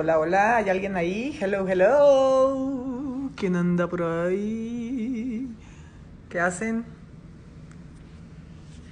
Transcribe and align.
Hola, 0.00 0.20
hola, 0.20 0.56
¿hay 0.58 0.70
alguien 0.70 0.96
ahí? 0.96 1.36
Hello, 1.40 1.66
hello. 1.68 3.32
¿Quién 3.34 3.56
anda 3.56 3.88
por 3.88 4.04
ahí? 4.04 5.48
¿Qué 6.30 6.38
hacen? 6.38 6.84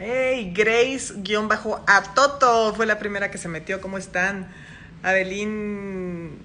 Hey, 0.01 0.53
Grace-a 0.53 2.03
Toto 2.13 2.75
fue 2.75 2.87
la 2.87 2.99
primera 2.99 3.31
que 3.31 3.39
se 3.39 3.47
metió. 3.47 3.81
¿Cómo 3.81 3.99
están? 3.99 4.49
Adelín, 5.05 6.39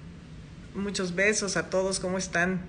muchos 0.76 1.16
besos 1.16 1.56
a 1.56 1.68
todos. 1.68 1.98
¿Cómo 1.98 2.16
están? 2.16 2.60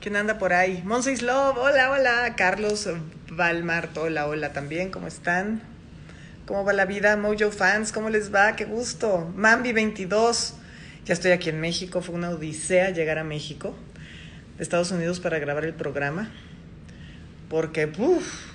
¿Quién 0.00 0.16
anda 0.16 0.38
por 0.38 0.54
ahí? 0.54 0.82
Monseis 0.86 1.20
Love, 1.20 1.58
hola, 1.58 1.90
hola. 1.90 2.34
Carlos 2.34 2.88
Valmart, 3.30 3.94
hola, 3.98 4.26
hola 4.26 4.54
también. 4.54 4.90
¿Cómo 4.90 5.06
están? 5.06 5.60
¿Cómo 6.46 6.64
va 6.64 6.72
la 6.72 6.86
vida? 6.86 7.18
Mojo 7.18 7.52
fans, 7.52 7.92
¿cómo 7.92 8.08
les 8.08 8.34
va? 8.34 8.56
Qué 8.56 8.64
gusto. 8.64 9.30
Mambi 9.36 9.74
22. 9.74 10.54
Ya 11.10 11.14
estoy 11.14 11.32
aquí 11.32 11.48
en 11.48 11.60
México, 11.60 12.02
fue 12.02 12.14
una 12.14 12.30
odisea 12.30 12.90
llegar 12.90 13.18
a 13.18 13.24
México, 13.24 13.74
de 14.56 14.62
Estados 14.62 14.92
Unidos 14.92 15.18
para 15.18 15.40
grabar 15.40 15.64
el 15.64 15.74
programa, 15.74 16.30
porque, 17.48 17.86
uff, 17.98 18.52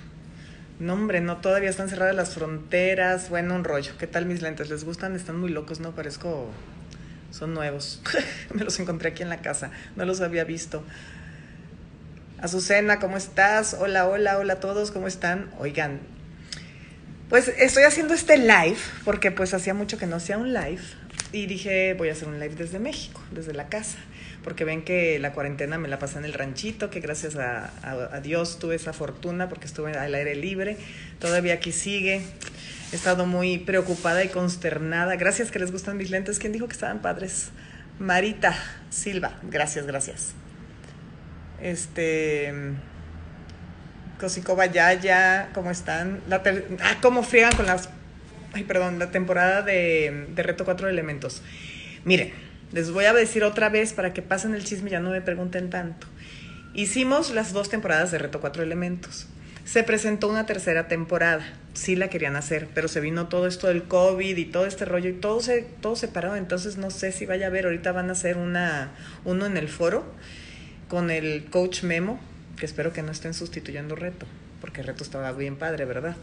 no 0.78 0.94
hombre, 0.94 1.20
no, 1.20 1.36
todavía 1.36 1.68
están 1.68 1.90
cerradas 1.90 2.16
las 2.16 2.32
fronteras, 2.32 3.28
bueno, 3.28 3.54
un 3.54 3.62
rollo. 3.62 3.92
¿Qué 3.98 4.06
tal 4.06 4.24
mis 4.24 4.40
lentes? 4.40 4.70
¿Les 4.70 4.84
gustan? 4.84 5.14
Están 5.14 5.38
muy 5.38 5.50
locos, 5.50 5.80
¿no? 5.80 5.94
Parezco, 5.94 6.48
son 7.30 7.52
nuevos. 7.52 8.00
Me 8.54 8.64
los 8.64 8.80
encontré 8.80 9.10
aquí 9.10 9.22
en 9.22 9.28
la 9.28 9.42
casa, 9.42 9.70
no 9.94 10.06
los 10.06 10.22
había 10.22 10.44
visto. 10.44 10.82
Azucena, 12.40 13.00
¿cómo 13.00 13.18
estás? 13.18 13.76
Hola, 13.78 14.06
hola, 14.08 14.38
hola 14.38 14.54
a 14.54 14.60
todos, 14.60 14.92
¿cómo 14.92 15.08
están? 15.08 15.50
Oigan, 15.58 16.00
pues 17.28 17.48
estoy 17.48 17.82
haciendo 17.82 18.14
este 18.14 18.38
live, 18.38 18.78
porque 19.04 19.30
pues 19.30 19.52
hacía 19.52 19.74
mucho 19.74 19.98
que 19.98 20.06
no 20.06 20.16
hacía 20.16 20.38
un 20.38 20.54
live, 20.54 20.80
y 21.36 21.46
dije, 21.46 21.94
voy 21.94 22.08
a 22.08 22.12
hacer 22.12 22.28
un 22.28 22.40
live 22.40 22.54
desde 22.54 22.78
México, 22.78 23.20
desde 23.30 23.52
la 23.52 23.68
casa, 23.68 23.98
porque 24.42 24.64
ven 24.64 24.82
que 24.82 25.18
la 25.18 25.32
cuarentena 25.32 25.76
me 25.76 25.86
la 25.86 25.98
pasé 25.98 26.18
en 26.18 26.24
el 26.24 26.32
ranchito, 26.32 26.88
que 26.88 27.00
gracias 27.00 27.36
a, 27.36 28.20
Dios 28.22 28.58
tuve 28.58 28.74
esa 28.74 28.92
fortuna 28.92 29.48
porque 29.48 29.66
estuve 29.66 29.92
al 29.92 30.14
aire 30.14 30.34
libre, 30.34 30.78
todavía 31.18 31.54
aquí 31.54 31.72
sigue. 31.72 32.22
He 32.92 32.96
estado 32.96 33.26
muy 33.26 33.58
preocupada 33.58 34.24
y 34.24 34.28
consternada. 34.28 35.16
Gracias 35.16 35.50
que 35.50 35.58
les 35.58 35.72
gustan 35.72 35.96
mis 35.96 36.10
lentes. 36.10 36.38
¿Quién 36.38 36.52
dijo 36.52 36.68
que 36.68 36.72
estaban 36.72 37.02
padres? 37.02 37.50
Marita 37.98 38.56
Silva. 38.90 39.38
Gracias, 39.42 39.86
gracias. 39.86 40.34
Este. 41.60 42.54
Cosico 44.20 44.56
Yaya, 44.64 45.50
¿cómo 45.52 45.70
están? 45.70 46.22
La 46.28 46.42
ah, 46.82 46.96
¿cómo 47.02 47.22
friegan 47.22 47.54
con 47.54 47.66
las 47.66 47.90
ay, 48.56 48.64
perdón, 48.64 48.98
la 48.98 49.10
temporada 49.10 49.62
de, 49.62 50.26
de 50.34 50.42
Reto 50.42 50.64
Cuatro 50.64 50.88
Elementos. 50.88 51.42
Miren, 52.04 52.32
les 52.72 52.90
voy 52.90 53.04
a 53.04 53.12
decir 53.12 53.44
otra 53.44 53.68
vez 53.68 53.92
para 53.92 54.14
que 54.14 54.22
pasen 54.22 54.54
el 54.54 54.64
chisme 54.64 54.88
y 54.88 54.92
ya 54.92 55.00
no 55.00 55.10
me 55.10 55.20
pregunten 55.20 55.68
tanto. 55.68 56.06
Hicimos 56.72 57.30
las 57.30 57.52
dos 57.52 57.68
temporadas 57.68 58.10
de 58.10 58.18
Reto 58.18 58.40
Cuatro 58.40 58.62
Elementos. 58.62 59.28
Se 59.64 59.82
presentó 59.82 60.28
una 60.28 60.46
tercera 60.46 60.88
temporada. 60.88 61.44
Sí 61.74 61.96
la 61.96 62.08
querían 62.08 62.34
hacer, 62.34 62.68
pero 62.72 62.88
se 62.88 63.00
vino 63.00 63.28
todo 63.28 63.46
esto 63.46 63.66
del 63.66 63.84
COVID 63.84 64.36
y 64.36 64.44
todo 64.46 64.64
este 64.64 64.84
rollo 64.84 65.10
y 65.10 65.14
todo 65.14 65.40
se, 65.40 65.62
todo 65.62 65.96
se 65.96 66.08
paró. 66.08 66.34
Entonces 66.34 66.78
no 66.78 66.90
sé 66.90 67.12
si 67.12 67.26
vaya 67.26 67.46
a 67.46 67.48
haber. 67.48 67.66
Ahorita 67.66 67.92
van 67.92 68.08
a 68.08 68.12
hacer 68.12 68.38
una, 68.38 68.92
uno 69.24 69.44
en 69.44 69.56
el 69.56 69.68
foro 69.68 70.04
con 70.88 71.10
el 71.10 71.44
coach 71.46 71.82
Memo, 71.82 72.18
que 72.56 72.64
espero 72.64 72.92
que 72.92 73.02
no 73.02 73.12
estén 73.12 73.34
sustituyendo 73.34 73.96
Reto, 73.96 74.24
porque 74.60 74.82
Reto 74.82 75.04
estaba 75.04 75.32
bien 75.32 75.56
padre, 75.56 75.84
¿verdad? 75.84 76.16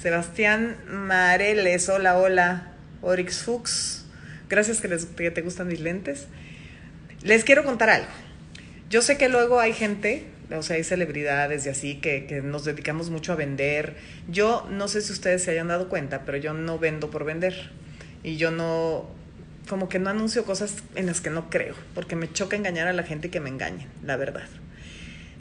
Sebastián 0.00 0.76
Mareles, 0.88 1.88
hola, 1.88 2.18
hola. 2.18 2.68
Orix 3.02 3.42
Fuchs, 3.42 4.04
gracias 4.48 4.80
que, 4.80 4.88
les, 4.88 5.06
que 5.06 5.30
te 5.30 5.42
gustan 5.42 5.66
mis 5.66 5.80
lentes. 5.80 6.28
Les 7.22 7.44
quiero 7.44 7.64
contar 7.64 7.90
algo. 7.90 8.08
Yo 8.90 9.02
sé 9.02 9.16
que 9.18 9.28
luego 9.28 9.58
hay 9.58 9.72
gente, 9.72 10.26
o 10.54 10.62
sea, 10.62 10.76
hay 10.76 10.84
celebridades 10.84 11.66
y 11.66 11.68
así, 11.68 11.96
que, 11.96 12.26
que, 12.26 12.42
nos 12.42 12.64
dedicamos 12.64 13.10
mucho 13.10 13.32
a 13.32 13.36
vender. 13.36 13.96
Yo 14.28 14.66
no 14.70 14.86
sé 14.86 15.02
si 15.02 15.12
ustedes 15.12 15.42
se 15.42 15.50
hayan 15.50 15.68
dado 15.68 15.88
cuenta, 15.88 16.24
pero 16.24 16.38
yo 16.38 16.54
no 16.54 16.78
vendo 16.78 17.10
por 17.10 17.24
vender. 17.24 17.70
Y 18.22 18.36
yo 18.36 18.52
no, 18.52 19.10
como 19.68 19.88
que 19.88 19.98
no 19.98 20.10
anuncio 20.10 20.44
cosas 20.44 20.76
en 20.94 21.06
las 21.06 21.20
que 21.20 21.30
no 21.30 21.50
creo, 21.50 21.74
porque 21.94 22.14
me 22.16 22.32
choca 22.32 22.56
engañar 22.56 22.86
a 22.86 22.92
la 22.92 23.02
gente 23.02 23.30
que 23.30 23.40
me 23.40 23.48
engañen, 23.48 23.88
la 24.04 24.16
verdad. 24.16 24.46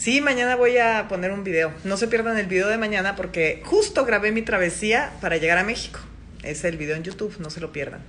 Sí, 0.01 0.19
mañana 0.19 0.55
voy 0.55 0.79
a 0.79 1.07
poner 1.07 1.31
un 1.31 1.43
video. 1.43 1.71
No 1.83 1.95
se 1.95 2.07
pierdan 2.07 2.35
el 2.39 2.47
video 2.47 2.67
de 2.69 2.79
mañana 2.79 3.15
porque 3.15 3.61
justo 3.63 4.03
grabé 4.03 4.31
mi 4.31 4.41
travesía 4.41 5.13
para 5.21 5.37
llegar 5.37 5.59
a 5.59 5.63
México. 5.63 5.99
Es 6.41 6.63
el 6.63 6.75
video 6.75 6.95
en 6.95 7.03
YouTube, 7.03 7.35
no 7.37 7.51
se 7.51 7.61
lo 7.61 7.71
pierdan. 7.71 8.01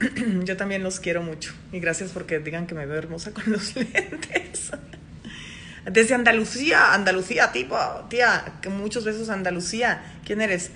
Yo 0.44 0.56
también 0.56 0.82
los 0.82 0.98
quiero 0.98 1.22
mucho 1.22 1.54
y 1.70 1.78
gracias 1.78 2.10
porque 2.10 2.40
digan 2.40 2.66
que 2.66 2.74
me 2.74 2.84
veo 2.84 2.98
hermosa 2.98 3.32
con 3.32 3.44
los 3.46 3.76
lentes. 3.76 4.72
Desde 5.88 6.16
Andalucía, 6.16 6.94
Andalucía, 6.94 7.52
tipo, 7.52 7.78
tía, 8.10 8.54
que 8.60 8.70
muchos 8.70 9.04
besos 9.04 9.28
Andalucía. 9.28 10.02
¿Quién 10.24 10.40
eres? 10.40 10.72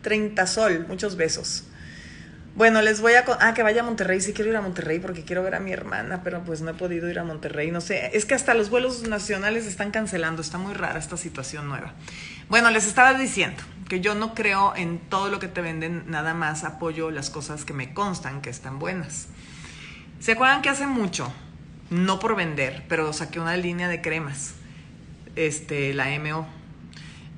30 0.00 0.46
Sol, 0.46 0.86
muchos 0.88 1.16
besos. 1.16 1.64
Bueno, 2.54 2.82
les 2.82 3.00
voy 3.00 3.14
a... 3.14 3.24
Ah, 3.40 3.54
que 3.54 3.62
vaya 3.62 3.80
a 3.80 3.84
Monterrey. 3.84 4.20
Sí 4.20 4.34
quiero 4.34 4.50
ir 4.50 4.56
a 4.56 4.60
Monterrey 4.60 4.98
porque 4.98 5.24
quiero 5.24 5.42
ver 5.42 5.54
a 5.54 5.60
mi 5.60 5.72
hermana, 5.72 6.20
pero 6.22 6.42
pues 6.44 6.60
no 6.60 6.70
he 6.70 6.74
podido 6.74 7.08
ir 7.08 7.18
a 7.18 7.24
Monterrey. 7.24 7.70
No 7.70 7.80
sé, 7.80 8.10
es 8.14 8.26
que 8.26 8.34
hasta 8.34 8.52
los 8.52 8.68
vuelos 8.68 9.08
nacionales 9.08 9.66
están 9.66 9.90
cancelando. 9.90 10.42
Está 10.42 10.58
muy 10.58 10.74
rara 10.74 10.98
esta 10.98 11.16
situación 11.16 11.68
nueva. 11.68 11.94
Bueno, 12.50 12.70
les 12.70 12.86
estaba 12.86 13.14
diciendo 13.14 13.62
que 13.88 14.00
yo 14.00 14.14
no 14.14 14.34
creo 14.34 14.74
en 14.76 14.98
todo 14.98 15.28
lo 15.28 15.38
que 15.38 15.48
te 15.48 15.62
venden, 15.62 16.04
nada 16.06 16.34
más 16.34 16.64
apoyo 16.64 17.10
las 17.10 17.30
cosas 17.30 17.64
que 17.64 17.72
me 17.72 17.94
constan 17.94 18.42
que 18.42 18.50
están 18.50 18.78
buenas. 18.78 19.28
¿Se 20.20 20.32
acuerdan 20.32 20.62
que 20.62 20.68
hace 20.68 20.86
mucho, 20.86 21.32
no 21.90 22.18
por 22.18 22.36
vender, 22.36 22.84
pero 22.88 23.12
saqué 23.12 23.40
una 23.40 23.56
línea 23.56 23.88
de 23.88 24.02
cremas, 24.02 24.54
este, 25.36 25.94
la 25.94 26.06
MO? 26.18 26.46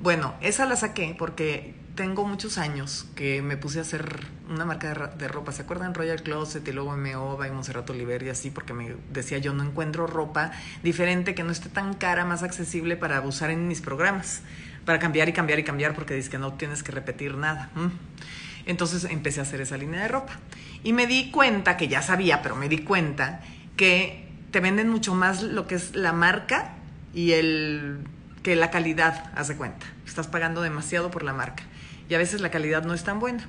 Bueno, 0.00 0.34
esa 0.40 0.66
la 0.66 0.76
saqué 0.76 1.14
porque 1.16 1.74
tengo 1.94 2.24
muchos 2.24 2.58
años 2.58 3.06
que 3.14 3.40
me 3.40 3.56
puse 3.56 3.78
a 3.78 3.82
hacer 3.82 4.26
una 4.48 4.64
marca 4.64 5.12
de, 5.16 5.28
ropa. 5.28 5.52
¿Se 5.52 5.62
acuerdan? 5.62 5.94
Royal 5.94 6.22
Closet 6.22 6.66
y 6.66 6.72
luego 6.72 6.96
Meoba 6.96 7.46
y 7.46 7.50
Monserrat 7.50 7.88
Oliver 7.90 8.22
y 8.22 8.28
así, 8.28 8.50
porque 8.50 8.72
me 8.72 8.96
decía 9.12 9.38
yo 9.38 9.52
no 9.52 9.62
encuentro 9.62 10.06
ropa 10.06 10.52
diferente 10.82 11.34
que 11.34 11.44
no 11.44 11.52
esté 11.52 11.68
tan 11.68 11.94
cara, 11.94 12.24
más 12.24 12.42
accesible 12.42 12.96
para 12.96 13.20
usar 13.20 13.50
en 13.50 13.68
mis 13.68 13.80
programas. 13.80 14.42
Para 14.84 14.98
cambiar 14.98 15.28
y 15.28 15.32
cambiar 15.32 15.58
y 15.58 15.64
cambiar, 15.64 15.94
porque 15.94 16.14
dices 16.14 16.30
que 16.30 16.38
no 16.38 16.54
tienes 16.54 16.82
que 16.82 16.92
repetir 16.92 17.36
nada. 17.36 17.70
Entonces 18.66 19.04
empecé 19.04 19.40
a 19.40 19.44
hacer 19.44 19.60
esa 19.62 19.78
línea 19.78 20.02
de 20.02 20.08
ropa. 20.08 20.34
Y 20.82 20.92
me 20.92 21.06
di 21.06 21.30
cuenta, 21.30 21.78
que 21.78 21.88
ya 21.88 22.02
sabía, 22.02 22.42
pero 22.42 22.54
me 22.54 22.68
di 22.68 22.78
cuenta, 22.78 23.40
que 23.76 24.28
te 24.50 24.60
venden 24.60 24.90
mucho 24.90 25.14
más 25.14 25.42
lo 25.42 25.66
que 25.66 25.76
es 25.76 25.94
la 25.96 26.12
marca 26.12 26.74
y 27.14 27.32
el 27.32 27.98
que 28.42 28.56
la 28.56 28.70
calidad, 28.70 29.32
haz 29.34 29.48
de 29.48 29.56
cuenta. 29.56 29.86
Estás 30.04 30.26
pagando 30.26 30.60
demasiado 30.60 31.10
por 31.10 31.22
la 31.22 31.32
marca 31.32 31.64
y 32.08 32.14
a 32.14 32.18
veces 32.18 32.40
la 32.40 32.50
calidad 32.50 32.84
no 32.84 32.94
es 32.94 33.04
tan 33.04 33.20
buena. 33.20 33.48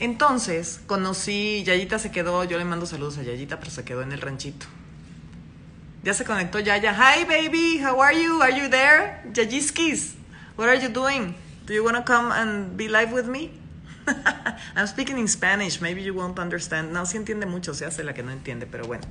Entonces, 0.00 0.80
conocí, 0.86 1.62
Yayita 1.64 1.98
se 1.98 2.10
quedó, 2.10 2.44
yo 2.44 2.58
le 2.58 2.64
mando 2.64 2.86
saludos 2.86 3.18
a 3.18 3.22
Yayita, 3.22 3.58
pero 3.58 3.70
se 3.70 3.84
quedó 3.84 4.02
en 4.02 4.12
el 4.12 4.20
ranchito. 4.20 4.66
Ya 6.02 6.12
se 6.12 6.24
conectó 6.24 6.60
Yaya. 6.60 6.92
Hi 6.92 7.24
baby, 7.24 7.82
how 7.82 8.02
are 8.02 8.20
you? 8.20 8.42
Are 8.42 8.52
you 8.52 8.68
there? 8.68 9.22
Yayiskis, 9.32 10.14
what 10.56 10.68
are 10.68 10.78
you 10.78 10.88
doing? 10.88 11.34
Do 11.66 11.72
you 11.72 11.82
want 11.82 11.96
to 11.96 12.02
come 12.02 12.30
and 12.30 12.76
be 12.76 12.88
live 12.88 13.12
with 13.12 13.26
me? 13.26 13.52
I'm 14.76 14.86
speaking 14.86 15.16
in 15.18 15.28
Spanish, 15.28 15.80
maybe 15.80 16.02
you 16.02 16.12
won't 16.12 16.38
understand. 16.38 16.92
No, 16.92 17.06
sí 17.06 17.16
entiende 17.16 17.46
mucho, 17.46 17.72
se 17.72 17.86
hace 17.86 18.04
la 18.04 18.12
que 18.12 18.22
no 18.22 18.32
entiende, 18.32 18.66
pero 18.66 18.84
bueno. 18.84 19.04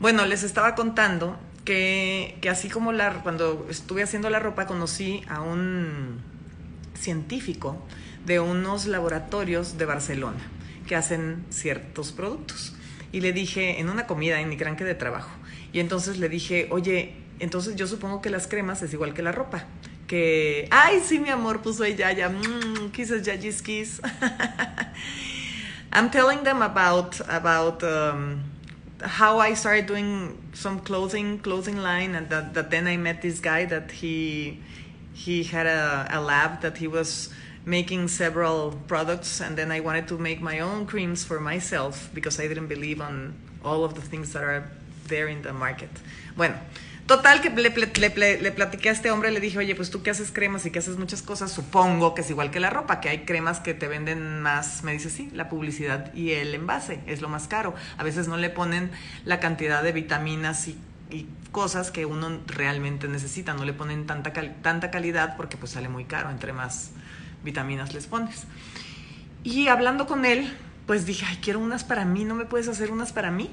Bueno, 0.00 0.24
les 0.24 0.44
estaba 0.44 0.74
contando 0.74 1.36
que, 1.66 2.38
que 2.40 2.48
así 2.48 2.70
como 2.70 2.92
la, 2.92 3.22
cuando 3.22 3.66
estuve 3.68 4.02
haciendo 4.02 4.30
la 4.30 4.38
ropa 4.38 4.66
conocí 4.66 5.22
a 5.28 5.42
un 5.42 6.22
científico 6.98 7.76
de 8.26 8.40
unos 8.40 8.86
laboratorios 8.86 9.78
de 9.78 9.84
Barcelona 9.84 10.40
que 10.86 10.96
hacen 10.96 11.44
ciertos 11.50 12.12
productos. 12.12 12.74
Y 13.12 13.20
le 13.20 13.32
dije, 13.32 13.80
en 13.80 13.88
una 13.88 14.06
comida, 14.06 14.40
en 14.40 14.48
mi 14.48 14.56
cranque 14.56 14.84
de 14.84 14.94
trabajo, 14.94 15.30
y 15.72 15.80
entonces 15.80 16.18
le 16.18 16.28
dije, 16.28 16.68
oye, 16.70 17.14
entonces 17.40 17.76
yo 17.76 17.86
supongo 17.86 18.20
que 18.20 18.30
las 18.30 18.46
cremas 18.46 18.82
es 18.82 18.92
igual 18.92 19.14
que 19.14 19.22
la 19.22 19.32
ropa. 19.32 19.64
Que, 20.06 20.68
ay, 20.70 21.02
sí, 21.04 21.18
mi 21.18 21.28
amor, 21.28 21.60
puso 21.60 21.84
ella 21.84 22.12
ya, 22.12 22.28
mmm, 22.30 22.90
kisses, 22.90 23.22
yayis, 23.22 23.62
kiss. 23.62 24.00
I'm 25.92 26.10
telling 26.10 26.42
them 26.42 26.62
about, 26.62 27.20
about 27.28 27.82
um, 27.82 28.42
how 29.02 29.38
I 29.38 29.54
started 29.54 29.86
doing 29.86 30.36
some 30.54 30.80
clothing, 30.80 31.38
clothing 31.38 31.78
line, 31.78 32.14
and 32.14 32.28
that, 32.30 32.54
that 32.54 32.70
then 32.70 32.86
I 32.86 32.96
met 32.96 33.20
this 33.20 33.40
guy 33.40 33.66
that 33.66 33.90
he, 33.90 34.60
he 35.18 35.42
had 35.42 35.66
a, 35.66 36.06
a 36.10 36.20
lab 36.20 36.60
that 36.60 36.78
he 36.78 36.86
was 36.86 37.30
making 37.66 38.08
several 38.08 38.72
products 38.86 39.40
and 39.40 39.56
then 39.56 39.70
I 39.72 39.80
wanted 39.80 40.06
to 40.08 40.18
make 40.18 40.40
my 40.40 40.60
own 40.60 40.86
creams 40.86 41.24
for 41.24 41.40
myself 41.40 42.08
because 42.14 42.38
I 42.40 42.46
didn't 42.46 42.68
believe 42.68 43.00
on 43.00 43.34
all 43.64 43.84
of 43.84 43.94
the 43.94 44.00
things 44.00 44.32
that 44.32 44.44
are 44.44 44.70
there 45.08 45.28
in 45.28 45.42
the 45.42 45.52
market. 45.52 45.90
Bueno, 46.36 46.54
total 47.06 47.40
que 47.40 47.50
le, 47.50 47.70
le, 47.70 48.42
le, 48.42 48.52
platiqué 48.52 48.90
a 48.90 48.92
este 48.92 49.10
hombre, 49.10 49.32
le 49.32 49.40
dije, 49.40 49.58
oye, 49.58 49.74
pues 49.74 49.90
tú 49.90 50.02
que 50.02 50.10
haces 50.10 50.30
cremas 50.30 50.64
y 50.66 50.70
que 50.70 50.78
haces 50.78 50.96
muchas 50.96 51.22
cosas, 51.22 51.50
supongo 51.50 52.14
que 52.14 52.20
es 52.20 52.30
igual 52.30 52.50
que 52.50 52.60
la 52.60 52.70
ropa, 52.70 53.00
que 53.00 53.08
hay 53.08 53.24
cremas 53.24 53.60
que 53.60 53.74
te 53.74 53.88
venden 53.88 54.40
más, 54.40 54.84
me 54.84 54.92
dice, 54.92 55.10
sí, 55.10 55.30
la 55.34 55.48
publicidad 55.48 56.14
y 56.14 56.32
el 56.32 56.54
envase 56.54 57.00
es 57.06 57.20
lo 57.20 57.28
más 57.28 57.48
caro. 57.48 57.74
A 57.96 58.04
veces 58.04 58.28
no 58.28 58.36
le 58.36 58.50
ponen 58.50 58.90
la 59.24 59.40
cantidad 59.40 59.82
de 59.82 59.92
vitaminas 59.92 60.68
y 60.68 60.78
y 61.10 61.26
cosas 61.52 61.90
que 61.90 62.06
uno 62.06 62.40
realmente 62.46 63.08
necesita. 63.08 63.54
No 63.54 63.64
le 63.64 63.72
ponen 63.72 64.06
tanta, 64.06 64.32
tanta 64.62 64.90
calidad 64.90 65.36
porque 65.36 65.56
pues 65.56 65.72
sale 65.72 65.88
muy 65.88 66.04
caro, 66.04 66.30
entre 66.30 66.52
más 66.52 66.92
vitaminas 67.44 67.94
les 67.94 68.06
pones. 68.06 68.46
Y 69.44 69.68
hablando 69.68 70.06
con 70.06 70.24
él, 70.24 70.52
pues 70.86 71.06
dije, 71.06 71.26
ay, 71.28 71.38
quiero 71.42 71.60
unas 71.60 71.84
para 71.84 72.04
mí, 72.04 72.24
¿no 72.24 72.34
me 72.34 72.44
puedes 72.44 72.68
hacer 72.68 72.90
unas 72.90 73.12
para 73.12 73.30
mí? 73.30 73.50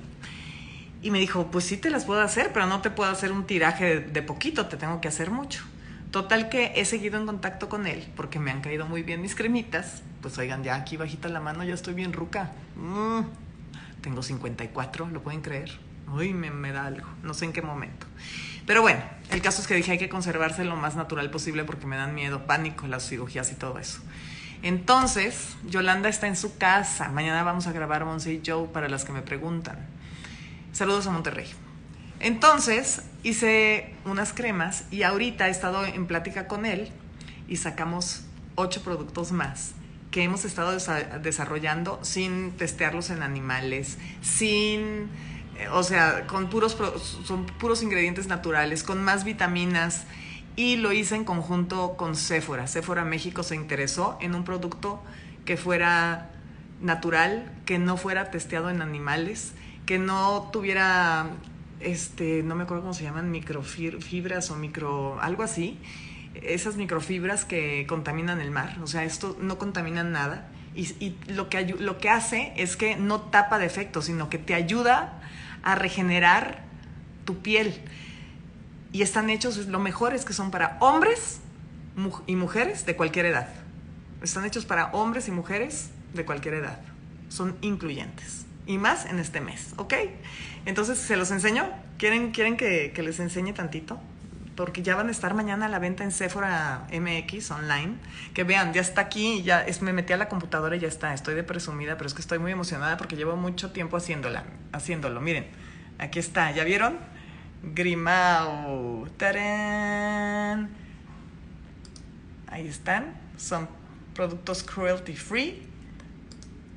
Y 1.02 1.12
me 1.12 1.20
dijo, 1.20 1.52
pues 1.52 1.66
sí 1.66 1.78
te 1.78 1.90
las 1.90 2.06
puedo 2.06 2.22
hacer, 2.22 2.52
pero 2.52 2.66
no 2.66 2.82
te 2.82 2.90
puedo 2.90 3.12
hacer 3.12 3.32
un 3.32 3.46
tiraje 3.46 4.00
de, 4.00 4.22
poquito, 4.22 4.68
te 4.68 4.78
tengo 4.78 5.02
que 5.02 5.08
hacer 5.08 5.30
mucho. 5.30 5.64
Total 6.12 6.50
que 6.50 6.72
he 6.76 6.86
seguido 6.86 7.20
en 7.20 7.26
contacto 7.26 7.70
con 7.70 7.88
él 7.88 8.08
porque 8.16 8.40
me 8.40 8.52
han 8.52 8.62
caído 8.62 8.86
muy 8.86 9.04
bien 9.04 9.22
mis 9.22 9.36
cremitas. 9.36 10.02
Pues 10.22 10.38
oigan, 10.38 10.64
ya 10.64 10.76
aquí 10.76 10.98
bajita 10.98 11.28
la 11.28 11.42
mano, 11.42 11.64
ya 11.64 11.74
estoy 11.74 11.94
bien 11.94 12.14
ruca. 12.14 12.52
Mm, 12.76 13.22
tengo 14.02 14.24
54, 14.24 15.10
¿lo 15.10 15.22
pueden 15.22 15.42
creer? 15.42 15.78
Uy, 16.12 16.34
me, 16.34 16.52
me 16.52 16.72
da 16.72 16.86
algo, 16.86 17.08
no 17.24 17.34
sé 17.34 17.46
en 17.46 17.54
qué 17.54 17.62
momento. 17.62 18.06
Pero 18.66 18.82
bueno, 18.82 19.02
el 19.32 19.42
caso 19.42 19.62
es 19.62 19.68
que 19.68 19.76
dije 19.76 19.92
hay 19.92 19.98
que 19.98 20.10
conservarse 20.10 20.64
lo 20.64 20.76
más 20.76 20.96
natural 20.96 21.30
posible 21.30 21.64
porque 21.64 21.86
me 21.86 21.98
dan 21.98 22.16
miedo, 22.16 22.46
pánico, 22.46 22.88
las 22.88 23.08
cirugías 23.08 23.52
y 23.52 23.56
todo 23.56 23.80
eso. 23.80 24.00
Entonces, 24.64 25.56
Yolanda 25.68 26.10
está 26.10 26.28
en 26.28 26.36
su 26.36 26.58
casa. 26.58 27.10
Mañana 27.10 27.44
vamos 27.44 27.68
a 27.68 27.72
grabar 27.72 28.06
Monse 28.06 28.34
y 28.34 28.42
Joe 28.44 28.68
para 28.68 28.90
las 28.90 29.06
que 29.06 29.12
me 29.12 29.22
preguntan. 29.22 29.78
Saludos 30.72 31.06
a 31.06 31.12
Monterrey. 31.12 31.48
Entonces, 32.20 33.04
hice 33.24 33.94
unas 34.06 34.34
cremas 34.34 34.86
y 34.90 35.04
ahorita 35.04 35.48
he 35.48 35.52
estado 35.52 35.86
en 35.86 36.08
plática 36.08 36.48
con 36.48 36.66
él 36.66 36.90
y 37.48 37.58
sacamos 37.58 38.26
ocho 38.56 38.82
productos 38.82 39.32
más 39.32 39.74
que 40.10 40.24
hemos 40.24 40.46
estado 40.46 40.72
desarrollando 41.22 42.00
sin 42.02 42.54
testearlos 42.54 43.10
en 43.10 43.22
animales, 43.22 43.98
sin 44.22 45.10
o 45.72 45.84
sea, 45.84 46.28
con 46.28 46.50
puros, 46.50 46.78
son 47.24 47.46
puros 47.46 47.82
ingredientes 47.82 48.28
naturales, 48.28 48.84
con 48.84 49.04
más 49.04 49.24
vitaminas. 49.24 50.06
Y 50.58 50.78
lo 50.78 50.94
hice 50.94 51.16
en 51.16 51.26
conjunto 51.26 51.98
con 51.98 52.16
Sephora. 52.16 52.68
Sephora 52.68 53.04
México 53.04 53.44
se 53.44 53.56
interesó 53.56 54.18
en 54.22 54.36
un 54.36 54.46
producto 54.46 55.04
que 55.44 55.58
fuera 55.58 56.32
natural, 56.82 57.52
que 57.66 57.78
no 57.78 57.98
fuera 57.98 58.32
testeado 58.32 58.70
en 58.70 58.82
animales, 58.82 59.54
que 59.86 60.00
no 60.00 60.50
tuviera, 60.54 61.30
este, 61.82 62.42
no 62.44 62.56
me 62.56 62.64
acuerdo 62.64 62.84
cómo 62.84 62.94
se 62.94 63.04
llaman, 63.04 63.32
microfibras 63.32 64.50
o 64.50 64.56
micro, 64.56 65.20
algo 65.22 65.44
así. 65.44 65.78
Esas 66.36 66.78
microfibras 66.78 67.44
que 67.44 67.86
contaminan 67.88 68.40
el 68.40 68.52
mar. 68.52 68.78
O 68.82 68.88
sea, 68.88 69.04
esto 69.04 69.38
no 69.42 69.58
contamina 69.58 70.04
nada. 70.04 70.50
Y, 70.74 70.84
y 71.04 71.18
lo, 71.28 71.50
que, 71.50 71.66
lo 71.66 71.98
que 71.98 72.10
hace 72.10 72.54
es 72.58 72.78
que 72.78 72.96
no 72.96 73.22
tapa 73.22 73.60
defectos, 73.60 74.06
sino 74.06 74.30
que 74.30 74.38
te 74.38 74.54
ayuda 74.54 75.22
a 75.66 75.76
regenerar 75.76 76.64
tu 77.26 77.40
piel. 77.40 77.74
Y 78.94 79.02
están 79.02 79.30
hechos, 79.30 79.58
lo 79.68 79.80
mejor 79.80 80.14
es 80.14 80.24
que 80.24 80.32
son 80.32 80.52
para 80.52 80.78
hombres 80.80 81.42
y 82.28 82.36
mujeres 82.38 82.86
de 82.86 82.96
cualquier 82.96 83.26
edad. 83.26 83.50
Están 84.22 84.46
hechos 84.46 84.66
para 84.66 84.88
hombres 84.94 85.28
y 85.28 85.32
mujeres 85.32 85.90
de 86.14 86.24
cualquier 86.24 86.54
edad. 86.54 86.80
Son 87.28 87.58
incluyentes. 87.62 88.46
Y 88.66 88.78
más 88.78 89.06
en 89.06 89.20
este 89.20 89.42
mes, 89.42 89.74
¿ok? 89.78 89.94
Entonces, 90.66 90.98
¿se 90.98 91.18
los 91.18 91.30
enseño? 91.32 91.70
¿Quieren, 91.98 92.32
quieren 92.32 92.58
que, 92.58 92.94
que 92.96 93.04
les 93.04 93.20
enseñe 93.20 93.54
tantito? 93.54 94.00
Porque 94.56 94.84
ya 94.84 94.96
van 94.96 95.10
a 95.10 95.12
estar 95.12 95.34
mañana 95.34 95.66
a 95.66 95.70
la 95.70 95.80
venta 95.80 96.04
en 96.04 96.12
Sephora 96.12 96.88
MX 96.92 97.52
online. 97.52 97.96
Que 98.34 98.44
vean, 98.44 98.74
ya 98.74 98.82
está 98.82 99.02
aquí, 99.02 99.44
ya 99.44 99.62
es, 99.62 99.82
me 99.82 99.94
metí 99.94 100.14
a 100.14 100.18
la 100.18 100.30
computadora 100.30 100.76
y 100.76 100.80
ya 100.80 100.88
está. 100.88 101.14
Estoy 101.14 101.36
de 101.36 101.44
presumida, 101.44 101.98
pero 101.98 102.08
es 102.08 102.14
que 102.14 102.22
estoy 102.22 102.40
muy 102.40 102.52
emocionada 102.52 102.98
porque 102.98 103.16
llevo 103.16 103.36
mucho 103.36 103.72
tiempo 103.72 103.98
haciéndola, 103.98 104.44
haciéndolo. 104.72 105.22
Miren, 105.22 105.48
aquí 106.00 106.20
está, 106.20 106.52
¿ya 106.52 106.64
vieron? 106.64 106.98
Grimao. 107.64 109.08
¡Tarán! 109.18 110.70
Ahí 112.48 112.68
están. 112.68 113.14
Son 113.38 113.68
productos 114.14 114.64
cruelty 114.64 115.16
free 115.16 115.68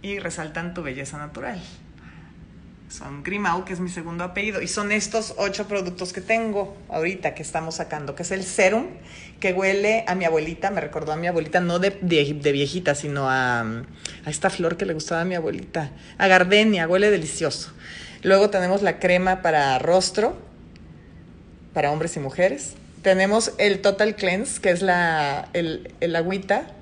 y 0.02 0.19
resaltan 0.19 0.74
tu 0.74 0.82
belleza 0.82 1.19
natural 1.19 1.60
son 2.88 3.23
Grimau, 3.23 3.64
que 3.64 3.73
es 3.73 3.81
mi 3.81 3.88
segundo 3.88 4.25
apellido. 4.25 4.62
Y 4.62 4.69
son 4.69 4.93
estos 4.93 5.35
ocho 5.37 5.69
productos 5.69 6.12
que 6.12 6.20
tengo 6.20 6.76
ahorita 6.88 7.35
que 7.35 7.43
estamos 7.43 7.76
sacando, 7.76 8.14
que 8.14 8.23
es 8.23 8.31
el 8.31 8.44
serum, 8.44 8.87
que 9.40 9.52
huele 9.52 10.05
a 10.06 10.14
mi 10.14 10.25
abuelita, 10.25 10.70
me 10.70 10.81
recordó 10.81 11.12
a 11.12 11.17
mi 11.17 11.26
abuelita, 11.26 11.61
no 11.61 11.79
de, 11.79 11.90
de, 12.00 12.52
viejita, 12.52 12.94
sino 12.94 13.29
a, 13.29 13.61
a, 13.61 14.31
esta 14.31 14.50
flor 14.50 14.76
que 14.76 14.87
le 14.87 14.94
gustaba 14.94 15.20
a 15.20 15.25
mi 15.25 15.35
abuelita, 15.35 15.93
a 16.17 16.26
gardenia, 16.26 16.88
huele 16.88 17.11
delicioso. 17.11 17.73
Luego 18.23 18.50
tenemos 18.50 18.82
la 18.82 18.99
crema 18.99 19.43
para 19.43 19.79
rostro, 19.79 20.37
para 21.75 21.93
hombres 21.93 22.17
y 22.17 22.20
mujeres. 22.20 22.75
Tenemos 23.02 23.52
el 23.58 23.81
Total 23.81 24.17
Cleanse, 24.17 24.61
que 24.61 24.70
es 24.70 24.82
la, 24.82 25.49
el, 25.52 25.94
el 26.00 26.17
agüita 26.17 26.75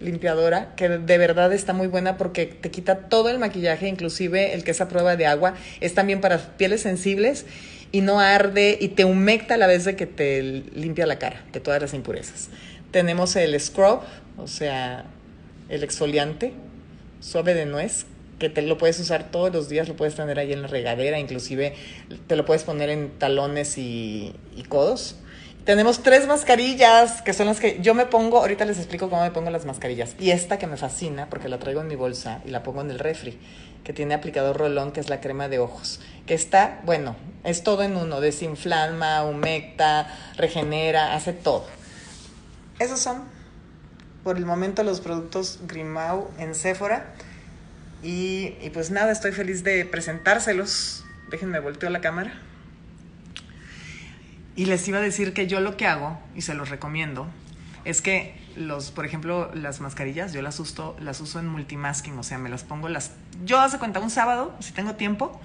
limpiadora 0.00 0.74
que 0.76 0.88
de 0.88 1.18
verdad 1.18 1.52
está 1.52 1.72
muy 1.72 1.86
buena 1.86 2.16
porque 2.16 2.46
te 2.46 2.70
quita 2.70 3.08
todo 3.08 3.28
el 3.28 3.38
maquillaje, 3.38 3.86
inclusive 3.86 4.54
el 4.54 4.64
que 4.64 4.72
es 4.72 4.80
a 4.80 4.88
prueba 4.88 5.16
de 5.16 5.26
agua. 5.26 5.54
Es 5.80 5.94
también 5.94 6.20
para 6.20 6.38
pieles 6.56 6.80
sensibles 6.80 7.46
y 7.92 8.00
no 8.00 8.20
arde 8.20 8.78
y 8.80 8.88
te 8.88 9.04
humecta 9.04 9.54
a 9.54 9.56
la 9.58 9.66
vez 9.66 9.84
de 9.84 9.96
que 9.96 10.06
te 10.06 10.42
limpia 10.74 11.06
la 11.06 11.18
cara 11.18 11.44
de 11.52 11.60
todas 11.60 11.80
las 11.80 11.94
impurezas. 11.94 12.48
Tenemos 12.90 13.36
el 13.36 13.58
scrub, 13.60 14.00
o 14.36 14.48
sea, 14.48 15.04
el 15.68 15.84
exfoliante 15.84 16.52
suave 17.20 17.54
de 17.54 17.66
nuez, 17.66 18.06
que 18.38 18.48
te 18.48 18.62
lo 18.62 18.78
puedes 18.78 18.98
usar 18.98 19.30
todos 19.30 19.52
los 19.52 19.68
días, 19.68 19.86
lo 19.86 19.96
puedes 19.96 20.14
tener 20.14 20.38
ahí 20.38 20.52
en 20.52 20.62
la 20.62 20.68
regadera, 20.68 21.18
inclusive 21.18 21.74
te 22.26 22.36
lo 22.36 22.46
puedes 22.46 22.64
poner 22.64 22.88
en 22.88 23.10
talones 23.10 23.76
y, 23.76 24.32
y 24.56 24.62
codos 24.62 25.16
tenemos 25.64 26.02
tres 26.02 26.26
mascarillas, 26.26 27.22
que 27.22 27.32
son 27.32 27.46
las 27.46 27.60
que 27.60 27.80
yo 27.80 27.94
me 27.94 28.06
pongo, 28.06 28.38
ahorita 28.38 28.64
les 28.64 28.78
explico 28.78 29.10
cómo 29.10 29.22
me 29.22 29.30
pongo 29.30 29.50
las 29.50 29.66
mascarillas. 29.66 30.14
Y 30.18 30.30
esta 30.30 30.58
que 30.58 30.66
me 30.66 30.76
fascina, 30.76 31.28
porque 31.28 31.48
la 31.48 31.58
traigo 31.58 31.80
en 31.80 31.88
mi 31.88 31.96
bolsa 31.96 32.40
y 32.44 32.50
la 32.50 32.62
pongo 32.62 32.80
en 32.80 32.90
el 32.90 32.98
refri, 32.98 33.38
que 33.84 33.92
tiene 33.92 34.14
aplicador 34.14 34.56
rolón, 34.56 34.92
que 34.92 35.00
es 35.00 35.08
la 35.08 35.20
crema 35.20 35.48
de 35.48 35.58
ojos. 35.58 36.00
Que 36.26 36.34
está, 36.34 36.80
bueno, 36.84 37.16
es 37.44 37.62
todo 37.62 37.82
en 37.82 37.96
uno, 37.96 38.20
desinflama, 38.20 39.24
humecta, 39.24 40.08
regenera, 40.36 41.14
hace 41.14 41.32
todo. 41.32 41.66
Esos 42.78 42.98
son, 42.98 43.24
por 44.24 44.36
el 44.36 44.46
momento, 44.46 44.82
los 44.82 45.00
productos 45.00 45.60
Grimau 45.66 46.30
en 46.38 46.54
Sephora. 46.54 47.12
Y, 48.02 48.54
y 48.62 48.70
pues 48.72 48.90
nada, 48.90 49.12
estoy 49.12 49.32
feliz 49.32 49.62
de 49.62 49.84
presentárselos. 49.84 51.04
Déjenme 51.30 51.60
volteo 51.60 51.90
la 51.90 52.00
cámara. 52.00 52.40
Y 54.60 54.66
les 54.66 54.86
iba 54.88 54.98
a 54.98 55.00
decir 55.00 55.32
que 55.32 55.46
yo 55.46 55.58
lo 55.60 55.78
que 55.78 55.86
hago, 55.86 56.18
y 56.36 56.42
se 56.42 56.52
los 56.52 56.68
recomiendo, 56.68 57.26
es 57.86 58.02
que 58.02 58.38
los, 58.56 58.90
por 58.90 59.06
ejemplo, 59.06 59.50
las 59.54 59.80
mascarillas, 59.80 60.34
yo 60.34 60.42
las 60.42 60.60
uso, 60.60 60.94
las 61.00 61.18
uso 61.22 61.40
en 61.40 61.46
multimasking, 61.46 62.18
o 62.18 62.22
sea, 62.22 62.36
me 62.36 62.50
las 62.50 62.62
pongo 62.62 62.90
las... 62.90 63.12
Yo 63.42 63.58
hace 63.58 63.78
cuenta, 63.78 64.00
un 64.00 64.10
sábado, 64.10 64.54
si 64.60 64.72
tengo 64.72 64.96
tiempo, 64.96 65.40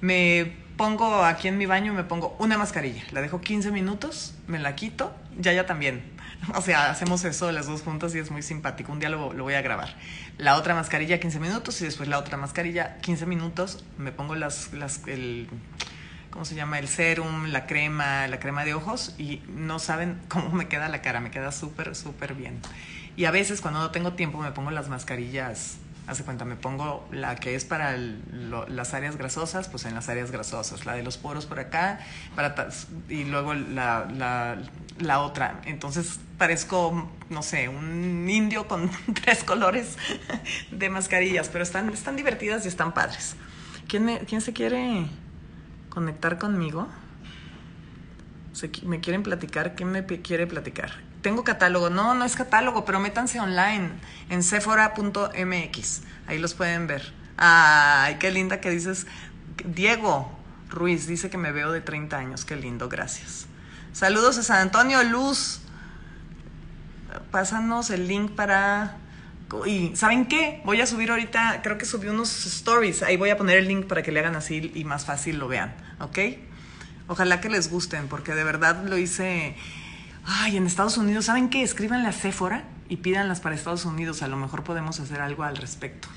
me 0.00 0.52
pongo 0.76 1.22
aquí 1.22 1.46
en 1.46 1.58
mi 1.58 1.66
baño, 1.66 1.94
me 1.94 2.02
pongo 2.02 2.34
una 2.40 2.58
mascarilla, 2.58 3.04
la 3.12 3.20
dejo 3.20 3.40
15 3.40 3.70
minutos, 3.70 4.34
me 4.48 4.58
la 4.58 4.74
quito, 4.74 5.14
ya 5.38 5.52
ya 5.52 5.64
también. 5.64 6.02
O 6.56 6.60
sea, 6.60 6.90
hacemos 6.90 7.24
eso 7.24 7.52
las 7.52 7.68
dos 7.68 7.82
juntas 7.82 8.14
y 8.16 8.18
es 8.18 8.32
muy 8.32 8.42
simpático. 8.42 8.90
Un 8.90 8.98
día 8.98 9.10
lo, 9.10 9.32
lo, 9.32 9.44
voy 9.44 9.54
a 9.54 9.62
grabar. 9.62 9.94
La 10.38 10.56
otra 10.56 10.74
mascarilla 10.74 11.20
15 11.20 11.38
minutos 11.38 11.80
y 11.82 11.84
después 11.84 12.08
la 12.08 12.18
otra 12.18 12.36
mascarilla 12.38 12.96
15 13.02 13.26
minutos. 13.26 13.84
Me 13.98 14.10
pongo 14.10 14.34
las, 14.34 14.72
las 14.72 15.06
el, 15.06 15.48
¿cómo 16.30 16.44
se 16.44 16.54
llama? 16.54 16.78
El 16.78 16.88
serum, 16.88 17.46
la 17.46 17.66
crema, 17.66 18.26
la 18.28 18.38
crema 18.40 18.64
de 18.64 18.74
ojos 18.74 19.14
y 19.18 19.42
no 19.48 19.78
saben 19.78 20.20
cómo 20.28 20.50
me 20.50 20.68
queda 20.68 20.88
la 20.88 21.02
cara, 21.02 21.20
me 21.20 21.30
queda 21.30 21.52
súper, 21.52 21.94
súper 21.94 22.34
bien. 22.34 22.60
Y 23.16 23.24
a 23.24 23.30
veces 23.30 23.60
cuando 23.60 23.80
no 23.80 23.90
tengo 23.90 24.12
tiempo 24.12 24.38
me 24.38 24.52
pongo 24.52 24.70
las 24.70 24.88
mascarillas, 24.88 25.78
hace 26.06 26.24
cuenta, 26.24 26.44
me 26.44 26.56
pongo 26.56 27.06
la 27.12 27.36
que 27.36 27.54
es 27.54 27.64
para 27.64 27.96
las 27.96 28.94
áreas 28.94 29.16
grasosas, 29.16 29.68
pues 29.68 29.84
en 29.84 29.94
las 29.94 30.08
áreas 30.08 30.30
grasosas, 30.30 30.86
la 30.86 30.94
de 30.94 31.02
los 31.02 31.18
poros 31.18 31.46
por 31.46 31.60
acá, 31.60 32.00
para, 32.34 32.68
y 33.08 33.24
luego 33.24 33.54
la, 33.54 34.56
otra. 35.20 35.60
Entonces 35.66 36.18
parezco, 36.38 37.10
no 37.28 37.42
sé, 37.42 37.68
un 37.68 38.28
indio 38.28 38.66
con 38.66 38.90
tres 39.24 39.44
colores 39.44 39.96
de 40.70 40.88
mascarillas, 40.88 41.48
pero 41.48 41.62
están, 41.62 41.90
están 41.90 42.16
divertidas 42.16 42.64
y 42.64 42.68
están 42.68 42.92
padres. 42.92 43.36
¿Quién, 43.86 44.20
¿Quién 44.26 44.40
se 44.40 44.52
quiere 44.52 45.06
conectar 45.90 46.38
conmigo. 46.38 46.88
me 48.84 49.00
quieren 49.00 49.22
platicar, 49.22 49.74
¿quién 49.74 49.90
me 49.90 50.06
quiere 50.06 50.46
platicar? 50.46 50.92
Tengo 51.22 51.44
catálogo, 51.44 51.90
no, 51.90 52.14
no 52.14 52.24
es 52.24 52.34
catálogo, 52.34 52.86
pero 52.86 52.98
métanse 52.98 53.38
online 53.40 53.90
en 54.30 54.42
sephora.mx, 54.42 56.02
ahí 56.26 56.38
los 56.38 56.54
pueden 56.54 56.86
ver. 56.86 57.12
Ay, 57.36 58.16
qué 58.18 58.30
linda 58.30 58.60
que 58.60 58.70
dices, 58.70 59.06
Diego, 59.64 60.30
Ruiz 60.70 61.06
dice 61.06 61.30
que 61.30 61.36
me 61.36 61.52
veo 61.52 61.72
de 61.72 61.80
30 61.80 62.16
años. 62.16 62.44
Qué 62.44 62.56
lindo, 62.56 62.88
gracias. 62.88 63.46
Saludos 63.92 64.38
a 64.38 64.42
San 64.42 64.58
Antonio 64.58 65.02
Luz. 65.02 65.60
Pásanos 67.30 67.90
el 67.90 68.06
link 68.06 68.32
para... 68.32 68.96
Y 69.66 69.96
¿saben 69.96 70.26
qué? 70.26 70.60
Voy 70.64 70.80
a 70.80 70.86
subir 70.86 71.10
ahorita, 71.10 71.60
creo 71.62 71.78
que 71.78 71.84
subí 71.84 72.08
unos 72.08 72.46
stories. 72.46 73.02
Ahí 73.02 73.16
voy 73.16 73.30
a 73.30 73.36
poner 73.36 73.58
el 73.58 73.68
link 73.68 73.86
para 73.86 74.02
que 74.02 74.12
le 74.12 74.20
hagan 74.20 74.36
así 74.36 74.70
y 74.74 74.84
más 74.84 75.04
fácil 75.04 75.38
lo 75.38 75.48
vean. 75.48 75.74
¿Ok? 76.00 76.18
Ojalá 77.08 77.40
que 77.40 77.48
les 77.48 77.70
gusten, 77.70 78.08
porque 78.08 78.34
de 78.34 78.44
verdad 78.44 78.84
lo 78.84 78.96
hice... 78.96 79.56
Ay, 80.24 80.56
en 80.56 80.66
Estados 80.66 80.96
Unidos, 80.96 81.24
¿saben 81.24 81.48
qué? 81.48 81.62
Escríbanle 81.62 82.08
a 82.08 82.12
Sephora 82.12 82.64
y 82.88 82.98
pídanlas 82.98 83.40
para 83.40 83.54
Estados 83.54 83.84
Unidos. 83.84 84.22
A 84.22 84.28
lo 84.28 84.36
mejor 84.36 84.62
podemos 84.62 85.00
hacer 85.00 85.20
algo 85.20 85.42
al 85.42 85.56
respecto. 85.56 86.08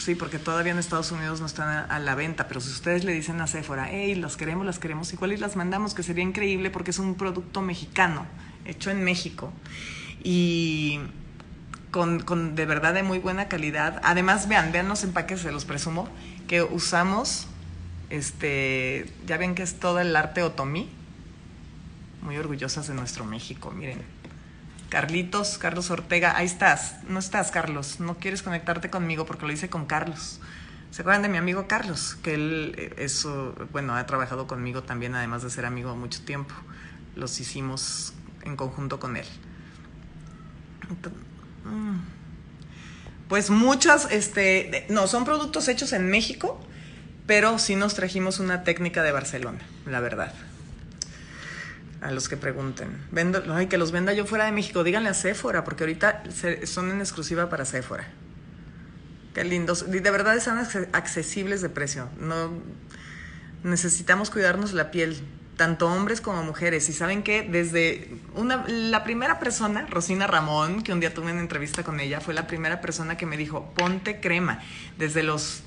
Sí, 0.00 0.14
porque 0.14 0.38
todavía 0.38 0.72
en 0.72 0.78
Estados 0.78 1.12
Unidos 1.12 1.40
no 1.40 1.46
están 1.46 1.90
a, 1.90 1.98
la 1.98 2.14
venta, 2.14 2.48
pero 2.48 2.60
si 2.60 2.70
ustedes 2.70 3.04
le 3.04 3.12
dicen 3.12 3.40
a 3.42 3.46
Sephora, 3.46 3.88
hey, 3.90 4.14
las 4.14 4.36
queremos, 4.38 4.64
las 4.64 4.78
queremos, 4.78 5.12
igual 5.12 5.32
y 5.32 5.36
las 5.36 5.56
mandamos, 5.56 5.92
que 5.92 6.02
sería 6.02 6.24
increíble 6.24 6.70
porque 6.70 6.90
es 6.90 6.98
un 6.98 7.16
producto 7.16 7.60
mexicano, 7.60 8.26
hecho 8.64 8.90
en 8.90 9.04
México. 9.04 9.52
Y 10.22 11.00
con, 11.90 12.20
con 12.20 12.54
de 12.54 12.66
verdad 12.66 12.94
de 12.94 13.02
muy 13.02 13.18
buena 13.18 13.48
calidad. 13.48 14.00
Además, 14.04 14.48
vean, 14.48 14.72
vean 14.72 14.88
los 14.88 15.04
empaques, 15.04 15.40
se 15.40 15.52
los 15.52 15.64
presumo, 15.64 16.08
que 16.48 16.62
usamos, 16.62 17.46
este, 18.10 19.12
ya 19.26 19.36
ven 19.36 19.54
que 19.54 19.62
es 19.62 19.78
todo 19.78 20.00
el 20.00 20.14
arte 20.16 20.42
otomí. 20.42 20.88
Muy 22.22 22.36
orgullosas 22.36 22.86
de 22.86 22.94
nuestro 22.94 23.24
México, 23.24 23.70
miren. 23.70 24.02
Carlitos, 24.90 25.56
Carlos 25.56 25.90
Ortega, 25.90 26.36
ahí 26.36 26.46
estás. 26.46 26.96
No 27.08 27.18
estás, 27.18 27.50
Carlos. 27.50 28.00
No 28.00 28.16
quieres 28.18 28.42
conectarte 28.42 28.90
conmigo 28.90 29.24
porque 29.24 29.46
lo 29.46 29.52
hice 29.52 29.70
con 29.70 29.86
Carlos. 29.86 30.40
¿Se 30.90 31.02
acuerdan 31.02 31.22
de 31.22 31.28
mi 31.28 31.38
amigo 31.38 31.68
Carlos? 31.68 32.16
Que 32.22 32.34
él, 32.34 32.74
eh, 32.76 32.94
eso, 32.98 33.54
bueno, 33.70 33.94
ha 33.94 34.04
trabajado 34.06 34.48
conmigo 34.48 34.82
también, 34.82 35.14
además 35.14 35.42
de 35.42 35.50
ser 35.50 35.64
amigo 35.64 35.94
mucho 35.94 36.22
tiempo. 36.22 36.54
Los 37.14 37.38
hicimos 37.38 38.12
en 38.42 38.56
conjunto 38.56 38.98
con 38.98 39.16
él. 39.16 39.26
Mm. 41.64 41.98
Pues 43.28 43.50
muchas, 43.50 44.10
este, 44.10 44.86
no, 44.88 45.06
son 45.06 45.24
productos 45.24 45.68
hechos 45.68 45.92
en 45.92 46.08
México, 46.08 46.60
pero 47.26 47.58
sí 47.58 47.76
nos 47.76 47.94
trajimos 47.94 48.40
una 48.40 48.64
técnica 48.64 49.02
de 49.02 49.12
Barcelona, 49.12 49.60
la 49.86 50.00
verdad 50.00 50.34
a 52.00 52.10
los 52.10 52.28
que 52.28 52.36
pregunten. 52.36 52.88
Vendo, 53.10 53.42
ay, 53.52 53.66
que 53.66 53.78
los 53.78 53.92
venda 53.92 54.12
yo 54.12 54.26
fuera 54.26 54.46
de 54.46 54.52
México. 54.52 54.84
Díganle 54.84 55.10
a 55.10 55.14
Sephora, 55.14 55.64
porque 55.64 55.84
ahorita 55.84 56.22
son 56.64 56.90
en 56.90 57.00
exclusiva 57.00 57.50
para 57.50 57.64
Sephora. 57.64 58.08
Qué 59.34 59.44
lindos. 59.44 59.90
De 59.90 60.10
verdad 60.10 60.36
están 60.36 60.58
accesibles 60.92 61.60
de 61.60 61.68
precio. 61.68 62.08
No 62.18 62.52
necesitamos 63.62 64.30
cuidarnos 64.30 64.72
la 64.72 64.90
piel, 64.90 65.20
tanto 65.60 65.88
hombres 65.88 66.22
como 66.22 66.42
mujeres. 66.42 66.88
Y 66.88 66.94
saben 66.94 67.22
que 67.22 67.42
desde 67.42 68.08
una, 68.34 68.64
la 68.66 69.04
primera 69.04 69.38
persona, 69.38 69.86
Rosina 69.90 70.26
Ramón, 70.26 70.82
que 70.82 70.90
un 70.90 71.00
día 71.00 71.12
tuve 71.12 71.32
una 71.32 71.40
entrevista 71.42 71.82
con 71.82 72.00
ella, 72.00 72.22
fue 72.22 72.32
la 72.32 72.46
primera 72.46 72.80
persona 72.80 73.18
que 73.18 73.26
me 73.26 73.36
dijo, 73.36 73.70
ponte 73.74 74.20
crema. 74.20 74.60
Desde 74.96 75.22
los 75.22 75.62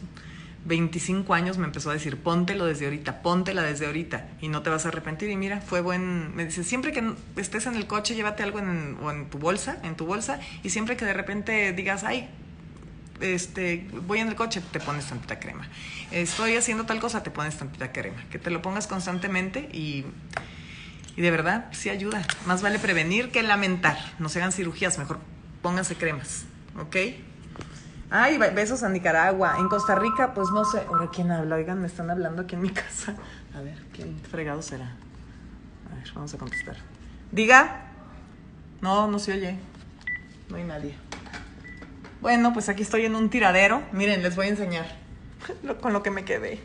25 0.65 1.35
años 1.35 1.59
me 1.59 1.65
empezó 1.65 1.91
a 1.91 1.93
decir, 1.93 2.17
póntelo 2.17 2.65
desde 2.65 2.85
ahorita, 2.85 3.21
póntela 3.21 3.61
desde 3.61 3.85
ahorita 3.85 4.29
y 4.41 4.47
no 4.47 4.63
te 4.63 4.71
vas 4.71 4.85
a 4.85 4.87
arrepentir. 4.87 5.29
Y 5.29 5.37
mira, 5.37 5.61
fue 5.61 5.79
buen, 5.79 6.35
me 6.35 6.45
dice, 6.45 6.63
siempre 6.63 6.91
que 6.91 7.13
estés 7.35 7.67
en 7.67 7.75
el 7.75 7.85
coche, 7.85 8.15
llévate 8.15 8.41
algo 8.41 8.57
en, 8.57 8.97
o 8.99 9.11
en 9.11 9.29
tu 9.29 9.37
bolsa, 9.37 9.77
en 9.83 9.93
tu 9.95 10.07
bolsa, 10.07 10.39
y 10.63 10.71
siempre 10.71 10.97
que 10.97 11.05
de 11.05 11.13
repente 11.13 11.71
digas, 11.71 12.03
ay, 12.03 12.31
este, 13.23 13.87
voy 14.05 14.19
en 14.19 14.27
el 14.27 14.35
coche, 14.35 14.61
te 14.71 14.79
pones 14.79 15.05
tantita 15.05 15.39
crema. 15.39 15.67
Estoy 16.11 16.55
haciendo 16.55 16.85
tal 16.85 16.99
cosa, 16.99 17.23
te 17.23 17.31
pones 17.31 17.57
tantita 17.57 17.91
crema. 17.91 18.23
Que 18.29 18.39
te 18.39 18.51
lo 18.51 18.61
pongas 18.61 18.87
constantemente 18.87 19.69
y, 19.71 20.05
de 21.15 21.31
verdad, 21.31 21.67
sí 21.71 21.89
ayuda. 21.89 22.21
Más 22.45 22.61
vale 22.61 22.79
prevenir 22.79 23.31
que 23.31 23.41
lamentar. 23.43 23.97
No 24.19 24.29
se 24.29 24.39
hagan 24.39 24.51
cirugías, 24.51 24.97
mejor 24.97 25.19
pónganse 25.61 25.95
cremas, 25.95 26.45
¿ok? 26.77 26.95
Ay, 28.09 28.37
besos 28.37 28.83
a 28.83 28.89
Nicaragua. 28.89 29.55
En 29.57 29.69
Costa 29.69 29.95
Rica, 29.95 30.33
pues 30.35 30.49
no 30.53 30.65
sé. 30.65 30.83
Ahora, 30.87 31.09
¿quién 31.11 31.31
habla? 31.31 31.55
Oigan, 31.55 31.81
me 31.81 31.87
están 31.87 32.11
hablando 32.11 32.43
aquí 32.43 32.53
en 32.53 32.61
mi 32.61 32.69
casa. 32.69 33.15
A 33.55 33.61
ver, 33.61 33.77
¿quién 33.91 34.19
fregado 34.29 34.61
será? 34.61 34.95
A 35.91 35.95
ver, 35.95 36.11
vamos 36.13 36.31
a 36.33 36.37
contestar. 36.37 36.75
Diga. 37.31 37.87
No, 38.81 39.07
no 39.07 39.17
se 39.17 39.33
oye. 39.33 39.57
No 40.49 40.57
hay 40.57 40.63
nadie. 40.65 40.93
Bueno, 42.23 42.53
pues 42.53 42.69
aquí 42.69 42.83
estoy 42.83 43.03
en 43.03 43.15
un 43.15 43.29
tiradero. 43.29 43.83
Miren, 43.91 44.23
les 44.23 44.37
voy 44.37 44.45
a 44.45 44.49
enseñar 44.51 44.85
con 45.81 45.91
lo 45.91 46.01
que 46.03 46.09
me 46.09 46.23
quedé. 46.23 46.57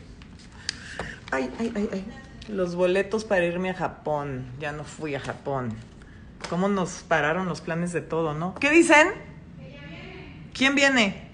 Ay, 1.31 1.51
ay, 1.59 1.73
ay, 1.75 1.89
ay. 1.91 2.05
Los 2.47 2.75
boletos 2.75 3.25
para 3.25 3.43
irme 3.43 3.69
a 3.69 3.73
Japón. 3.73 4.45
Ya 4.61 4.71
no 4.71 4.85
fui 4.85 5.15
a 5.15 5.19
Japón. 5.19 5.73
¿Cómo 6.49 6.69
nos 6.69 7.03
pararon 7.03 7.49
los 7.49 7.59
planes 7.59 7.91
de 7.91 7.99
todo, 7.99 8.33
no? 8.33 8.55
¿Qué 8.55 8.69
dicen? 8.69 9.09
¿Quién 10.53 10.75
viene? 10.75 11.27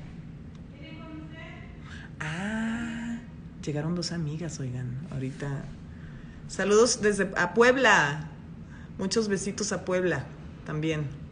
Llegaron 3.61 3.93
dos 3.93 4.11
amigas, 4.11 4.59
oigan, 4.59 5.07
ahorita. 5.11 5.65
Saludos 6.47 7.01
desde 7.01 7.31
a 7.37 7.53
Puebla. 7.53 8.27
Muchos 8.97 9.27
besitos 9.27 9.71
a 9.71 9.85
Puebla 9.85 10.25
también. 10.65 11.24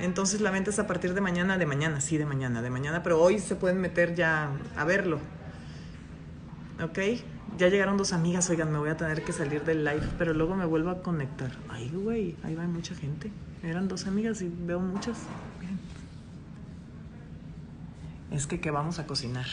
Entonces 0.00 0.40
la 0.40 0.50
venta 0.50 0.70
es 0.70 0.78
a 0.78 0.86
partir 0.86 1.14
de 1.14 1.20
mañana, 1.20 1.56
de 1.56 1.66
mañana, 1.66 2.00
sí, 2.00 2.18
de 2.18 2.26
mañana, 2.26 2.62
de 2.62 2.70
mañana, 2.70 3.02
pero 3.02 3.20
hoy 3.20 3.38
se 3.38 3.56
pueden 3.56 3.80
meter 3.80 4.14
ya 4.14 4.50
a 4.76 4.84
verlo. 4.84 5.18
¿Ok? 6.82 6.98
Ya 7.56 7.68
llegaron 7.68 7.96
dos 7.96 8.12
amigas, 8.12 8.50
oigan, 8.50 8.72
me 8.72 8.78
voy 8.78 8.90
a 8.90 8.96
tener 8.96 9.22
que 9.22 9.32
salir 9.32 9.62
del 9.62 9.84
live, 9.84 10.08
pero 10.18 10.34
luego 10.34 10.56
me 10.56 10.64
vuelvo 10.64 10.90
a 10.90 11.02
conectar. 11.02 11.52
Ay, 11.68 11.90
güey, 11.94 12.36
ahí 12.42 12.54
va 12.54 12.64
mucha 12.64 12.94
gente. 12.96 13.30
Eran 13.62 13.86
dos 13.86 14.06
amigas 14.06 14.42
y 14.42 14.48
veo 14.48 14.80
muchas. 14.80 15.18
Miren. 15.60 15.78
Es 18.32 18.48
que, 18.48 18.60
¿qué 18.60 18.72
vamos 18.72 18.98
a 18.98 19.06
cocinar? 19.06 19.46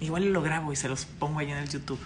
Igual 0.00 0.32
lo 0.32 0.42
grabo 0.42 0.72
y 0.72 0.76
se 0.76 0.88
los 0.88 1.04
pongo 1.04 1.38
ahí 1.38 1.50
en 1.50 1.58
el 1.58 1.68
YouTube. 1.68 2.00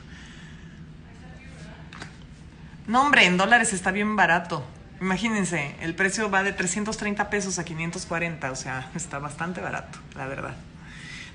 No, 2.87 3.03
hombre, 3.03 3.25
en 3.25 3.39
dólares 3.39 3.73
está 3.73 3.91
bien 3.91 4.17
barato. 4.17 4.63
Imagínense, 5.03 5.75
el 5.81 5.97
precio 5.97 6.31
va 6.31 6.45
de 6.45 6.53
330 6.53 7.29
pesos 7.29 7.59
a 7.59 7.65
540, 7.65 8.53
o 8.53 8.55
sea, 8.55 8.89
está 8.95 9.19
bastante 9.19 9.61
barato, 9.61 9.99
la 10.15 10.27
verdad. 10.29 10.55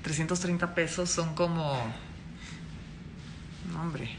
330 0.02 0.74
pesos 0.74 1.10
son 1.10 1.34
como... 1.34 1.78
No, 3.70 3.82
hombre. 3.82 4.16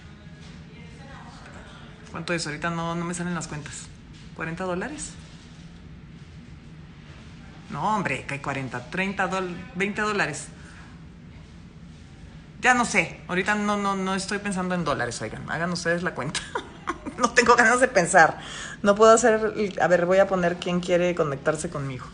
¿Cuánto 2.11 2.33
es? 2.33 2.45
Ahorita 2.45 2.69
no, 2.69 2.93
no 2.93 3.03
me 3.03 3.15
salen 3.15 3.33
las 3.33 3.47
cuentas. 3.47 3.87
¿40 4.37 4.55
dólares? 4.57 5.13
No, 7.71 7.95
hombre, 7.95 8.25
que 8.27 8.35
hay 8.35 8.41
40, 8.41 8.91
30, 8.91 9.29
20 9.73 10.01
dólares. 10.03 10.49
Ya 12.61 12.75
no 12.75 12.85
sé, 12.85 13.19
ahorita 13.27 13.55
no, 13.55 13.77
no, 13.77 13.95
no 13.95 14.13
estoy 14.13 14.37
pensando 14.37 14.75
en 14.75 14.83
dólares, 14.83 15.19
oigan, 15.23 15.49
hagan 15.49 15.71
ustedes 15.71 16.03
la 16.03 16.13
cuenta. 16.13 16.39
no 17.21 17.31
tengo 17.31 17.55
ganas 17.55 17.79
de 17.79 17.87
pensar. 17.87 18.39
No 18.81 18.95
puedo 18.95 19.11
hacer, 19.11 19.53
a 19.79 19.87
ver, 19.87 20.05
voy 20.05 20.19
a 20.19 20.27
poner 20.27 20.57
quién 20.57 20.79
quiere 20.79 21.13
conectarse 21.15 21.69
conmigo. 21.69 22.05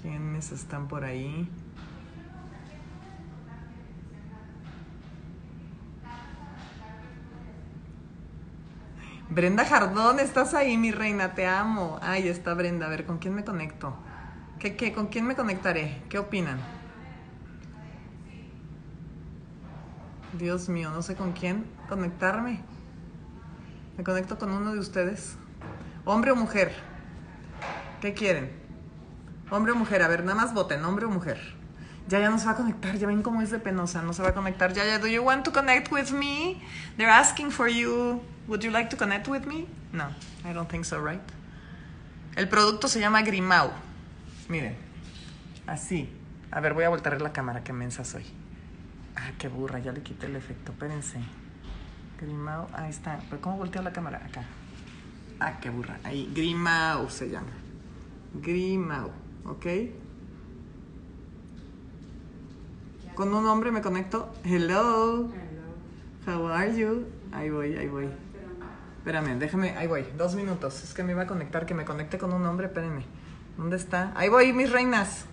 ¿Quiénes 0.00 0.52
están 0.52 0.88
por 0.88 1.04
ahí? 1.04 1.48
Brenda 9.30 9.64
Jardón, 9.66 10.20
estás 10.20 10.54
ahí, 10.54 10.78
mi 10.78 10.90
reina, 10.90 11.34
te 11.34 11.46
amo. 11.46 11.98
Ay, 12.02 12.28
está 12.28 12.54
Brenda, 12.54 12.86
a 12.86 12.88
ver, 12.88 13.04
¿con 13.04 13.18
quién 13.18 13.34
me 13.34 13.44
conecto? 13.44 13.94
¿Qué, 14.58 14.74
qué? 14.74 14.92
¿Con 14.92 15.08
quién 15.08 15.26
me 15.26 15.36
conectaré? 15.36 16.02
¿Qué 16.08 16.18
opinan? 16.18 16.77
Dios 20.32 20.68
mío, 20.68 20.90
no 20.90 21.02
sé 21.02 21.14
con 21.14 21.32
quién 21.32 21.64
conectarme. 21.88 22.60
Me 23.96 24.04
conecto 24.04 24.38
con 24.38 24.52
uno 24.52 24.72
de 24.72 24.78
ustedes. 24.78 25.36
¿Hombre 26.04 26.30
o 26.30 26.36
mujer? 26.36 26.72
¿Qué 28.00 28.14
quieren? 28.14 28.50
¿Hombre 29.50 29.72
o 29.72 29.74
mujer? 29.74 30.02
A 30.02 30.08
ver, 30.08 30.22
nada 30.22 30.34
más 30.34 30.54
voten, 30.54 30.84
hombre 30.84 31.06
o 31.06 31.10
mujer. 31.10 31.56
Ya 32.08 32.20
ya 32.20 32.30
no 32.30 32.38
se 32.38 32.46
va 32.46 32.52
a 32.52 32.56
conectar, 32.56 32.96
ya 32.96 33.06
ven 33.06 33.22
cómo 33.22 33.42
es 33.42 33.50
de 33.50 33.58
penosa, 33.58 34.02
no 34.02 34.12
se 34.12 34.22
va 34.22 34.28
a 34.28 34.34
conectar. 34.34 34.72
Ya 34.72 34.84
ya, 34.84 34.98
do 34.98 35.06
you 35.06 35.22
want 35.22 35.44
to 35.44 35.52
connect 35.52 35.90
with 35.92 36.10
me? 36.12 36.62
They're 36.96 37.10
asking 37.10 37.50
for 37.50 37.68
you. 37.68 38.22
Would 38.46 38.62
you 38.62 38.70
like 38.70 38.88
to 38.90 38.96
connect 38.96 39.28
with 39.28 39.44
me? 39.44 39.66
No, 39.92 40.08
I 40.44 40.54
don't 40.54 40.70
think 40.70 40.84
so, 40.84 41.00
right? 41.00 41.20
El 42.36 42.48
producto 42.48 42.88
se 42.88 43.00
llama 43.00 43.22
Grimau. 43.22 43.72
Miren, 44.48 44.76
así. 45.66 46.08
A 46.50 46.60
ver, 46.60 46.72
voy 46.72 46.84
a 46.84 46.88
voltar 46.88 47.20
la 47.20 47.32
cámara, 47.32 47.62
qué 47.62 47.72
mensa 47.72 48.04
soy. 48.04 48.24
Ah, 49.18 49.32
qué 49.36 49.48
burra, 49.48 49.80
ya 49.80 49.90
le 49.90 50.02
quité 50.02 50.26
el 50.26 50.36
efecto. 50.36 50.70
Espérense. 50.72 51.18
Grimao, 52.20 52.68
ahí 52.72 52.90
está. 52.90 53.18
¿Pero 53.28 53.42
cómo 53.42 53.56
volteo 53.56 53.82
la 53.82 53.92
cámara? 53.92 54.24
Acá. 54.24 54.44
Ah, 55.40 55.58
qué 55.60 55.70
burra. 55.70 55.98
Ahí, 56.04 56.30
Grimao 56.32 57.10
se 57.10 57.28
llama. 57.28 57.50
Grimao, 58.34 59.10
¿ok? 59.44 59.66
Con 63.14 63.34
un 63.34 63.46
hombre 63.46 63.72
me 63.72 63.82
conecto. 63.82 64.32
Hello. 64.44 65.32
How 66.26 66.48
are 66.48 66.76
you? 66.76 67.06
Ahí 67.32 67.50
voy, 67.50 67.74
ahí 67.76 67.88
voy. 67.88 68.08
Espérame, 68.98 69.38
déjame, 69.38 69.76
ahí 69.76 69.88
voy. 69.88 70.04
Dos 70.16 70.36
minutos. 70.36 70.84
Es 70.84 70.94
que 70.94 71.02
me 71.02 71.12
iba 71.12 71.22
a 71.22 71.26
conectar, 71.26 71.66
que 71.66 71.74
me 71.74 71.84
conecte 71.84 72.18
con 72.18 72.32
un 72.32 72.46
hombre, 72.46 72.66
espérenme. 72.66 73.04
¿Dónde 73.56 73.76
está? 73.76 74.12
Ahí 74.14 74.28
voy, 74.28 74.52
mis 74.52 74.70
reinas. 74.70 75.24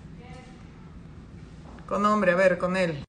Con 1.86 2.04
hombre, 2.06 2.32
a 2.32 2.36
ver, 2.36 2.58
con 2.58 2.76
él. 2.76 3.04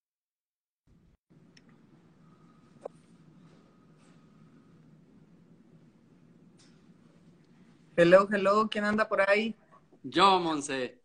Hello, 7.98 8.28
hello, 8.30 8.68
¿quién 8.68 8.84
anda 8.84 9.08
por 9.08 9.22
ahí? 9.22 9.56
Yo, 10.02 10.38
Monse. 10.38 11.00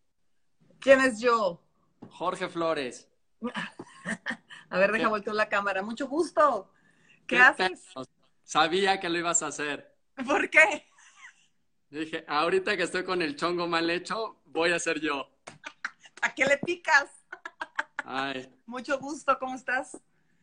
¿Quién 0.82 1.00
es 1.00 1.22
yo? 1.22 1.64
Jorge 2.10 2.50
Flores. 2.50 3.10
a 4.70 4.78
ver, 4.78 4.92
deja 4.92 5.08
voltear 5.08 5.38
la 5.38 5.48
cámara. 5.48 5.82
Mucho 5.82 6.10
gusto. 6.10 6.70
¿Qué, 7.26 7.38
haces? 7.38 7.82
Sabía 8.44 9.00
que 9.00 9.08
lo 9.08 9.18
ibas 9.18 9.42
a 9.42 9.48
hacer. 9.48 9.96
¿Por 10.28 10.50
qué? 10.50 10.86
Dije, 11.90 12.26
ahorita 12.28 12.76
que 12.76 12.84
estoy 12.84 13.06
con 13.06 13.22
el 13.22 13.38
chongo 13.38 13.70
mal 13.70 13.90
hecho, 13.90 14.42
voy 14.48 14.74
a 14.74 14.80
ser 14.80 15.00
yo. 15.00 15.30
¿A 16.22 16.36
qué 16.36 16.44
le 16.44 16.58
picas? 16.58 17.10
Ay. 18.04 18.54
Mucho 18.66 19.00
gusto, 19.00 19.40
¿cómo 19.40 19.56
estás? 19.56 19.98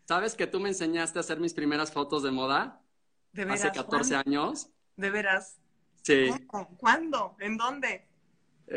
¿Sabes 0.07 0.35
que 0.35 0.47
tú 0.47 0.61
me 0.61 0.71
enseñaste 0.71 1.19
a 1.19 1.21
hacer 1.21 1.41
mis 1.41 1.53
primeras 1.53 1.93
fotos 1.93 2.23
de 2.23 2.31
moda? 2.31 2.81
¿De 3.33 3.45
veras? 3.45 3.65
Hace 3.67 3.73
14 3.73 4.17
años. 4.17 4.71
¿De 4.97 5.11
veras? 5.11 5.59
Sí. 6.09 6.31
¿Cuándo? 6.79 7.37
¿En 7.39 7.59
dónde? 7.59 8.07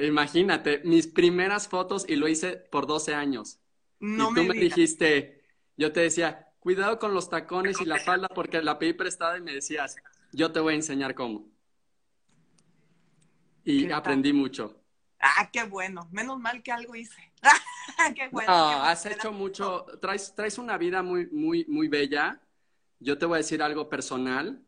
Imagínate, 0.03 0.81
mis 0.83 1.07
primeras 1.07 1.65
fotos 1.65 2.03
y 2.05 2.17
lo 2.17 2.27
hice 2.27 2.57
por 2.57 2.88
12 2.88 3.13
años. 3.13 3.57
No 4.01 4.31
y 4.31 4.35
tú 4.35 4.43
me, 4.43 4.53
dijiste, 4.53 5.41
yo 5.77 5.93
te 5.93 6.01
decía, 6.01 6.50
cuidado 6.59 7.00
con 7.00 7.13
los 7.13 7.29
tacones 7.29 7.79
y 7.79 7.85
la 7.85 8.00
falda 8.05 8.27
porque 8.27 8.61
la 8.61 8.77
pedí 8.77 8.91
prestada 8.91 9.38
y 9.38 9.41
me 9.41 9.53
decías, 9.53 9.95
yo 10.33 10.51
te 10.51 10.59
voy 10.59 10.73
a 10.73 10.75
enseñar 10.75 11.15
cómo. 11.15 11.47
Y 13.63 13.89
aprendí 13.91 14.33
mucho. 14.33 14.75
Ah, 15.17 15.50
qué 15.53 15.63
bueno. 15.63 16.09
Menos 16.11 16.38
mal 16.38 16.61
que 16.61 16.73
algo 16.73 16.95
hice. 16.95 17.31
qué 18.15 18.27
bueno. 18.27 18.51
No, 18.51 18.83
has 18.83 19.05
hecho 19.05 19.31
mucho. 19.31 19.85
Traes, 20.01 20.35
traes 20.35 20.57
una 20.57 20.77
vida 20.77 21.01
muy, 21.01 21.27
muy, 21.27 21.63
muy 21.69 21.88
bella. 21.88 22.41
Yo 23.00 23.17
te 23.17 23.25
voy 23.25 23.35
a 23.35 23.38
decir 23.38 23.63
algo 23.63 23.88
personal. 23.88 24.61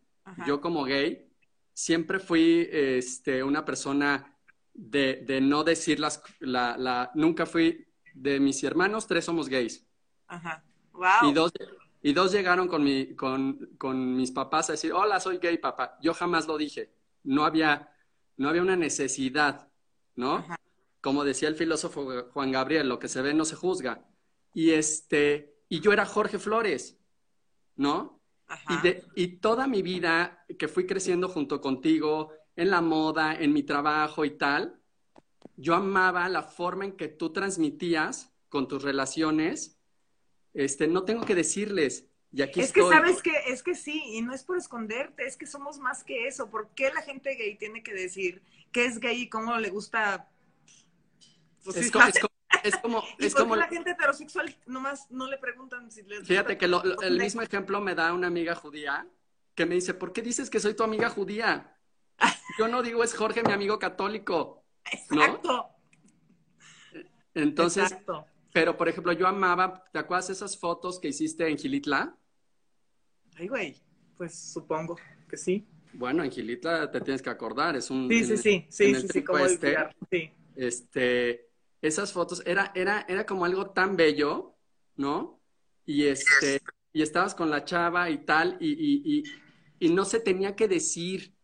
Yo 0.48 0.62
como 0.62 0.86
gay 0.86 1.33
siempre 1.74 2.20
fui 2.20 2.68
este, 2.72 3.44
una 3.44 3.65
persona 3.65 4.38
de, 4.74 5.24
de 5.25 5.42
no 5.42 5.63
decir 5.63 6.00
las, 6.00 6.22
la, 6.39 6.77
la, 6.77 7.12
nunca 7.15 7.46
fui, 7.46 7.88
de 8.13 8.39
mis 8.39 8.63
hermanos, 8.63 9.08
tres 9.08 9.25
somos 9.25 9.50
gays. 9.50 9.86
Ajá. 10.27 10.63
Wow. 10.94 11.30
Y 11.30 11.34
dos, 11.34 11.51
y 12.01 12.13
dos 12.13 12.32
llegaron 12.32 12.68
con, 12.68 12.84
mi, 12.84 13.15
con, 13.15 13.72
con 13.77 14.15
mis 14.15 14.32
papás 14.32 14.70
a 14.70 14.74
decir, 14.74 14.94
hola, 14.94 15.20
soy 15.20 15.38
gay, 15.38 15.58
papá. 15.58 15.98
Yo 16.01 16.13
jamás 16.13 16.48
lo 16.48 16.58
dije. 16.58 16.94
No 17.24 17.46
había, 17.46 17.92
no 18.38 18.50
había 18.50 18.62
una 18.62 18.75
necesidad, 18.75 19.70
¿no? 20.15 20.46
Como 21.01 21.24
decía 21.24 21.48
el 21.48 21.56
filósofo 21.56 22.30
Juan 22.32 22.51
Gabriel, 22.51 22.89
lo 22.89 23.00
que 23.00 23.08
se 23.08 23.22
ve 23.22 23.34
no 23.34 23.46
se 23.46 23.56
juzga. 23.56 24.06
Y 24.53 24.72
este, 24.72 25.56
y 25.70 25.80
yo 25.80 25.92
era 25.92 26.06
Jorge 26.06 26.38
Flores, 26.39 27.00
¿no? 27.75 28.22
Y, 29.16 29.28
toda 29.38 29.68
mi 29.68 29.82
vida 29.82 30.46
que 30.60 30.68
fui 30.68 30.86
creciendo 30.86 31.28
junto 31.28 31.60
contigo, 31.62 32.32
en 32.56 32.70
la 32.70 32.82
moda, 32.82 33.34
en 33.36 33.52
mi 33.52 33.64
trabajo 33.64 34.26
y 34.26 34.38
tal, 34.38 34.80
yo 35.56 35.76
amaba 35.76 36.30
la 36.30 36.44
forma 36.44 36.86
en 36.86 36.94
que 36.94 37.08
tú 37.08 37.32
transmitías 37.32 38.32
con 38.50 38.68
tus 38.68 38.84
relaciones. 38.84 39.80
Este, 40.54 40.88
no 40.88 41.04
tengo 41.04 41.26
que 41.26 41.36
decirles, 41.36 42.10
y 42.32 42.42
aquí 42.42 42.62
es 42.62 42.74
que 42.74 42.82
sabes 42.82 43.22
que 43.22 43.32
es 43.48 43.62
que 43.62 43.76
sí, 43.76 44.02
y 44.14 44.22
no 44.22 44.34
es 44.34 44.44
por 44.44 44.58
esconderte, 44.58 45.28
es 45.28 45.38
que 45.38 45.46
somos 45.46 45.78
más 45.78 46.04
que 46.04 46.28
eso. 46.28 46.50
¿Por 46.50 46.70
qué 46.76 46.92
la 46.92 47.04
gente 47.04 47.36
gay 47.36 47.56
tiene 47.58 47.84
que 47.84 47.94
decir 47.94 48.42
qué 48.72 48.86
es 48.86 49.00
gay 49.00 49.22
y 49.22 49.30
cómo 49.30 49.58
le 49.60 49.70
gusta? 49.70 50.30
Pues 51.64 51.78
es, 51.78 51.86
es 51.86 51.92
como, 52.77 53.03
es 53.20 53.36
como 53.36 53.55
la 53.55 53.67
gente 53.67 53.91
heterosexual 53.91 54.55
nomás 54.65 55.10
no 55.12 55.27
le 55.27 55.38
preguntan 55.38 55.92
si 55.92 56.03
les 56.03 56.27
Fíjate 56.27 56.57
que 56.57 56.66
el 56.66 57.18
mismo 57.18 57.42
ejemplo 57.42 57.81
me 57.81 57.96
da 57.96 58.14
una 58.14 58.27
amiga 58.27 58.55
judía 58.55 59.07
que 59.55 59.66
me 59.66 59.75
dice, 59.75 59.94
¿por 59.94 60.14
qué 60.14 60.22
dices 60.22 60.50
que 60.50 60.59
soy 60.59 60.74
tu 60.74 60.83
amiga 60.83 61.09
judía? 61.09 61.77
Yo 62.59 62.68
no 62.68 62.81
digo 62.81 63.03
es 63.03 63.14
Jorge, 63.14 63.44
mi 63.44 63.51
amigo 63.51 63.79
católico. 63.79 64.64
Exacto. 64.92 65.70
Entonces, 67.33 67.96
pero 68.51 68.77
por 68.77 68.88
ejemplo, 68.88 69.11
yo 69.14 69.27
amaba, 69.27 69.83
¿te 69.92 69.98
acuerdas 69.98 70.29
esas 70.29 70.57
fotos 70.57 71.00
que 71.00 71.07
hiciste 71.07 71.50
en 71.50 71.57
Gilitla? 71.57 72.16
Ay, 73.35 73.48
güey, 73.48 73.75
pues 74.16 74.38
supongo 74.38 74.98
que 75.27 75.38
sí. 75.38 75.68
Bueno, 75.94 76.24
en 76.24 76.31
Gilitla 76.31 76.92
te 76.92 77.01
tienes 77.01 77.22
que 77.22 77.31
acordar, 77.31 77.75
es 77.75 77.90
un... 77.90 78.07
Sí, 78.07 78.24
sí, 78.24 78.38
sí, 78.38 78.66
sí, 78.70 78.96
sí, 78.96 79.07
sí, 79.11 79.24
como 79.24 79.46
este, 79.46 79.75
sí. 80.11 80.31
Este, 80.55 81.50
esas 81.83 82.13
fotos, 82.13 82.41
era, 82.46 82.72
era, 82.75 83.05
era 83.09 83.25
como 83.25 83.43
algo 83.43 83.72
tan 83.72 83.98
bello, 83.98 84.55
¿no? 84.96 85.41
Y 85.85 86.05
este, 86.05 86.61
y 86.93 87.01
estabas 87.01 87.35
con 87.35 87.50
la 87.50 87.65
chava 87.65 88.09
y 88.09 88.19
tal, 88.19 88.57
y, 88.61 88.72
y, 88.72 89.19
y, 89.19 89.24
y 89.79 89.89
no 89.89 90.05
se 90.05 90.22
tenía 90.22 90.55
que 90.55 90.69
decir, 90.69 91.35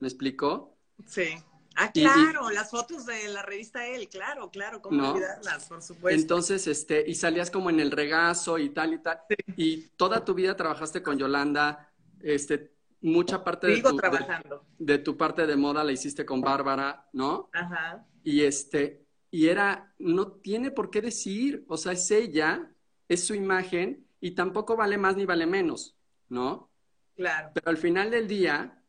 ¿me 0.00 0.08
explicó? 0.08 0.76
Sí. 1.06 1.36
Ah, 1.76 1.92
claro, 1.92 2.50
las 2.50 2.70
fotos 2.70 3.04
de 3.06 3.28
la 3.28 3.42
revista 3.42 3.86
él, 3.86 4.08
claro, 4.08 4.50
claro, 4.50 4.80
cómo 4.80 4.96
¿no? 4.96 5.12
olvidarlas, 5.12 5.66
por 5.66 5.82
supuesto. 5.82 6.20
Entonces, 6.20 6.66
este, 6.66 7.04
y 7.06 7.14
salías 7.14 7.50
como 7.50 7.68
en 7.70 7.78
el 7.80 7.90
regazo 7.90 8.58
y 8.58 8.70
tal 8.70 8.94
y 8.94 8.98
tal. 8.98 9.20
Y 9.56 9.88
toda 9.96 10.24
tu 10.24 10.34
vida 10.34 10.56
trabajaste 10.56 11.02
con 11.02 11.18
Yolanda, 11.18 11.92
este, 12.22 12.74
mucha 13.02 13.44
parte 13.44 13.68
de 13.68 13.82
tu, 13.82 13.94
trabajando. 13.94 14.64
De, 14.78 14.94
de, 14.94 14.98
tu 14.98 15.16
parte 15.16 15.46
de 15.46 15.54
moda 15.54 15.84
la 15.84 15.92
hiciste 15.92 16.24
con 16.24 16.40
Bárbara, 16.40 17.08
¿no? 17.12 17.50
Ajá. 17.52 18.04
Y 18.24 18.40
este, 18.42 19.05
y 19.36 19.50
era, 19.50 19.92
no 19.98 20.32
tiene 20.32 20.70
por 20.70 20.88
qué 20.88 21.02
decir, 21.02 21.66
o 21.68 21.76
sea, 21.76 21.92
es 21.92 22.10
ella, 22.10 22.72
es 23.06 23.26
su 23.26 23.34
imagen 23.34 24.08
y 24.18 24.30
tampoco 24.30 24.78
vale 24.78 24.96
más 24.96 25.14
ni 25.14 25.26
vale 25.26 25.44
menos, 25.44 25.94
¿no? 26.30 26.70
Claro. 27.16 27.50
Pero 27.52 27.68
al 27.68 27.76
final 27.76 28.10
del 28.10 28.28
día, 28.28 28.82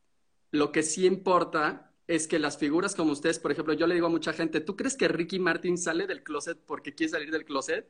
lo 0.51 0.71
que 0.71 0.83
sí 0.83 1.05
importa 1.05 1.91
es 2.07 2.29
que 2.29 2.39
las 2.39 2.57
figuras 2.57 2.95
como 2.95 3.11
ustedes, 3.11 3.39
por 3.39 3.51
ejemplo, 3.51 3.73
yo 3.73 3.87
le 3.87 3.95
digo 3.95 4.07
a 4.07 4.09
mucha 4.09 4.31
gente, 4.31 4.61
¿tú 4.61 4.77
crees 4.77 4.95
que 4.95 5.09
Ricky 5.09 5.37
Martin 5.37 5.77
sale 5.77 6.07
del 6.07 6.23
closet 6.23 6.57
porque 6.65 6.95
quiere 6.95 7.11
salir 7.11 7.29
del 7.29 7.43
closet? 7.43 7.85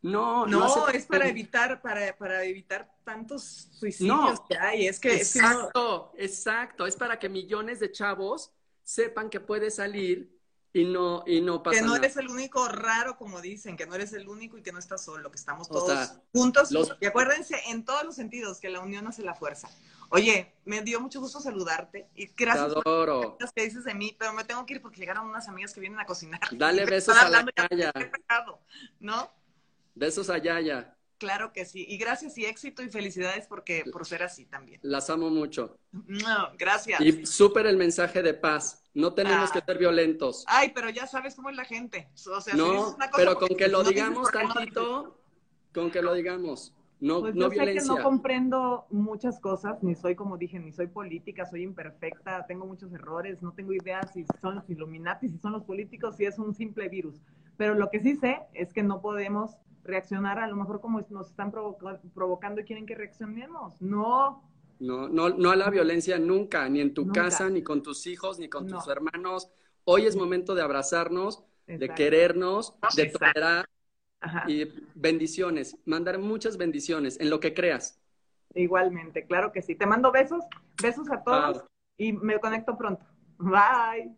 No, 0.00 0.46
no, 0.46 0.60
no 0.60 0.88
es 0.88 1.04
para 1.04 1.28
evitar, 1.28 1.82
para, 1.82 2.16
para, 2.16 2.44
evitar 2.44 2.90
tantos 3.04 3.68
suicidios 3.72 4.40
que 4.48 4.56
hay. 4.56 4.86
Es 4.86 4.98
que, 4.98 5.16
exacto, 5.16 6.14
exacto. 6.16 6.86
Es 6.86 6.96
para 6.96 7.18
que 7.18 7.28
millones 7.28 7.78
de 7.78 7.92
chavos 7.92 8.52
sepan 8.82 9.28
que 9.28 9.40
puede 9.40 9.70
salir 9.70 10.39
y 10.72 10.84
no, 10.84 11.24
y 11.26 11.40
no 11.40 11.62
pasa 11.62 11.76
Que 11.76 11.82
no 11.82 11.94
nada. 11.94 11.98
eres 11.98 12.16
el 12.16 12.28
único 12.28 12.68
raro, 12.68 13.16
como 13.16 13.40
dicen, 13.40 13.76
que 13.76 13.86
no 13.86 13.94
eres 13.94 14.12
el 14.12 14.28
único 14.28 14.56
y 14.56 14.62
que 14.62 14.72
no 14.72 14.78
estás 14.78 15.04
solo, 15.04 15.30
que 15.30 15.36
estamos 15.36 15.68
todos 15.68 16.14
juntos. 16.32 16.70
Y 17.00 17.06
acuérdense, 17.06 17.56
en 17.68 17.84
todos 17.84 18.04
los 18.04 18.14
sentidos, 18.14 18.60
que 18.60 18.68
la 18.68 18.80
unión 18.80 19.06
hace 19.06 19.22
la 19.22 19.34
fuerza. 19.34 19.68
Oye, 20.10 20.52
me 20.64 20.82
dio 20.82 21.00
mucho 21.00 21.20
gusto 21.20 21.40
saludarte 21.40 22.08
y 22.16 22.26
gracias 22.36 22.74
por 22.74 23.36
las 23.40 23.52
que 23.52 23.64
dices 23.64 23.84
de 23.84 23.94
mí, 23.94 24.16
pero 24.18 24.32
me 24.32 24.44
tengo 24.44 24.66
que 24.66 24.74
ir 24.74 24.82
porque 24.82 24.98
llegaron 24.98 25.26
unas 25.28 25.48
amigas 25.48 25.72
que 25.72 25.80
vienen 25.80 26.00
a 26.00 26.06
cocinar. 26.06 26.40
Dale 26.52 26.84
besos 26.86 27.16
a 27.16 27.28
la 27.28 27.46
Yaya. 27.70 27.92
¿No? 28.98 29.30
Besos 29.94 30.30
a 30.30 30.38
Yaya. 30.38 30.96
Claro 31.20 31.52
que 31.52 31.66
sí. 31.66 31.84
Y 31.86 31.98
gracias 31.98 32.38
y 32.38 32.46
éxito 32.46 32.82
y 32.82 32.88
felicidades 32.88 33.46
porque 33.46 33.84
por 33.92 34.06
ser 34.06 34.22
así 34.22 34.46
también. 34.46 34.80
Las 34.82 35.10
amo 35.10 35.28
mucho. 35.28 35.78
No, 35.92 36.48
gracias. 36.58 36.98
Y 37.02 37.26
súper 37.26 37.66
el 37.66 37.76
mensaje 37.76 38.22
de 38.22 38.32
paz. 38.32 38.82
No 38.94 39.12
tenemos 39.12 39.50
Ah. 39.50 39.52
que 39.52 39.60
ser 39.60 39.76
violentos. 39.78 40.44
Ay, 40.48 40.72
pero 40.74 40.88
ya 40.88 41.06
sabes 41.06 41.34
cómo 41.34 41.50
es 41.50 41.56
la 41.56 41.66
gente. 41.66 42.08
O 42.14 42.40
sea, 42.40 42.52
si 42.54 42.56
No, 42.56 42.72
dices 42.72 42.94
una 42.96 43.10
cosa 43.10 43.16
pero 43.18 43.34
con 43.36 43.48
que 43.54 43.68
lo 43.68 43.82
no 43.82 43.88
digamos 43.90 44.30
tantito, 44.32 45.20
con 45.74 45.90
que 45.90 46.00
lo 46.00 46.14
digamos. 46.14 46.74
No, 47.00 47.20
Pues 47.20 47.34
no 47.34 47.42
yo 47.42 47.48
sé 47.50 47.54
que 47.56 47.60
violencia. 47.64 47.94
no 47.94 48.02
comprendo 48.02 48.86
muchas 48.90 49.40
cosas, 49.40 49.82
ni 49.82 49.94
soy, 49.94 50.14
como 50.14 50.38
dije, 50.38 50.58
ni 50.58 50.72
soy 50.72 50.86
política, 50.86 51.44
soy 51.46 51.62
imperfecta, 51.62 52.46
tengo 52.46 52.64
muchos 52.66 52.92
errores, 52.94 53.42
no 53.42 53.52
tengo 53.52 53.72
idea 53.74 54.06
si 54.06 54.24
son 54.40 54.54
los 54.56 54.68
Illuminati, 54.70 55.28
si 55.28 55.38
son 55.38 55.52
los 55.52 55.64
políticos, 55.64 56.16
si 56.16 56.24
es 56.24 56.38
un 56.38 56.54
simple 56.54 56.88
virus. 56.88 57.20
Pero 57.58 57.74
lo 57.74 57.90
que 57.90 58.00
sí 58.00 58.16
sé 58.16 58.40
es 58.54 58.72
que 58.72 58.82
no 58.82 59.00
podemos 59.02 59.56
reaccionar 59.84 60.38
a 60.38 60.46
lo 60.46 60.56
mejor 60.56 60.80
como 60.80 61.00
nos 61.10 61.30
están 61.30 61.50
provoca- 61.50 62.00
provocando 62.14 62.60
y 62.60 62.64
quieren 62.64 62.86
que 62.86 62.94
reaccionemos. 62.94 63.80
No, 63.80 64.42
No, 64.78 65.08
no, 65.10 65.28
no 65.28 65.50
a 65.50 65.56
la 65.56 65.68
violencia 65.68 66.18
nunca, 66.18 66.66
ni 66.68 66.80
en 66.80 66.94
tu 66.94 67.04
Nunca. 67.04 67.24
casa, 67.24 67.50
ni 67.50 67.62
con 67.62 67.82
tus 67.82 68.06
hijos, 68.06 68.38
ni 68.38 68.48
con 68.48 68.66
tus 68.66 68.86
No. 68.86 68.92
hermanos. 68.92 69.50
Hoy 69.84 70.06
es 70.06 70.16
momento 70.16 70.54
de 70.54 70.62
abrazarnos, 70.62 71.44
de 71.66 71.88
querernos, 71.94 72.74
de 72.96 73.02
Exacto. 73.02 73.18
tolerar 73.34 73.68
Ajá. 74.20 74.44
y 74.50 74.64
bendiciones. 74.94 75.76
Mandar 75.84 76.18
muchas 76.18 76.56
bendiciones 76.56 77.20
en 77.20 77.28
lo 77.30 77.40
que 77.40 77.52
creas. 77.54 77.98
igualmente, 78.54 79.26
claro 79.26 79.52
que 79.52 79.62
sí. 79.62 79.74
Te 79.76 79.86
mando 79.86 80.10
besos, 80.10 80.44
besos 80.82 81.08
a 81.10 81.22
todos 81.22 81.62
y 81.96 82.12
me 82.14 82.40
conecto 82.40 82.76
pronto. 82.76 83.04
Bye. 83.38 84.16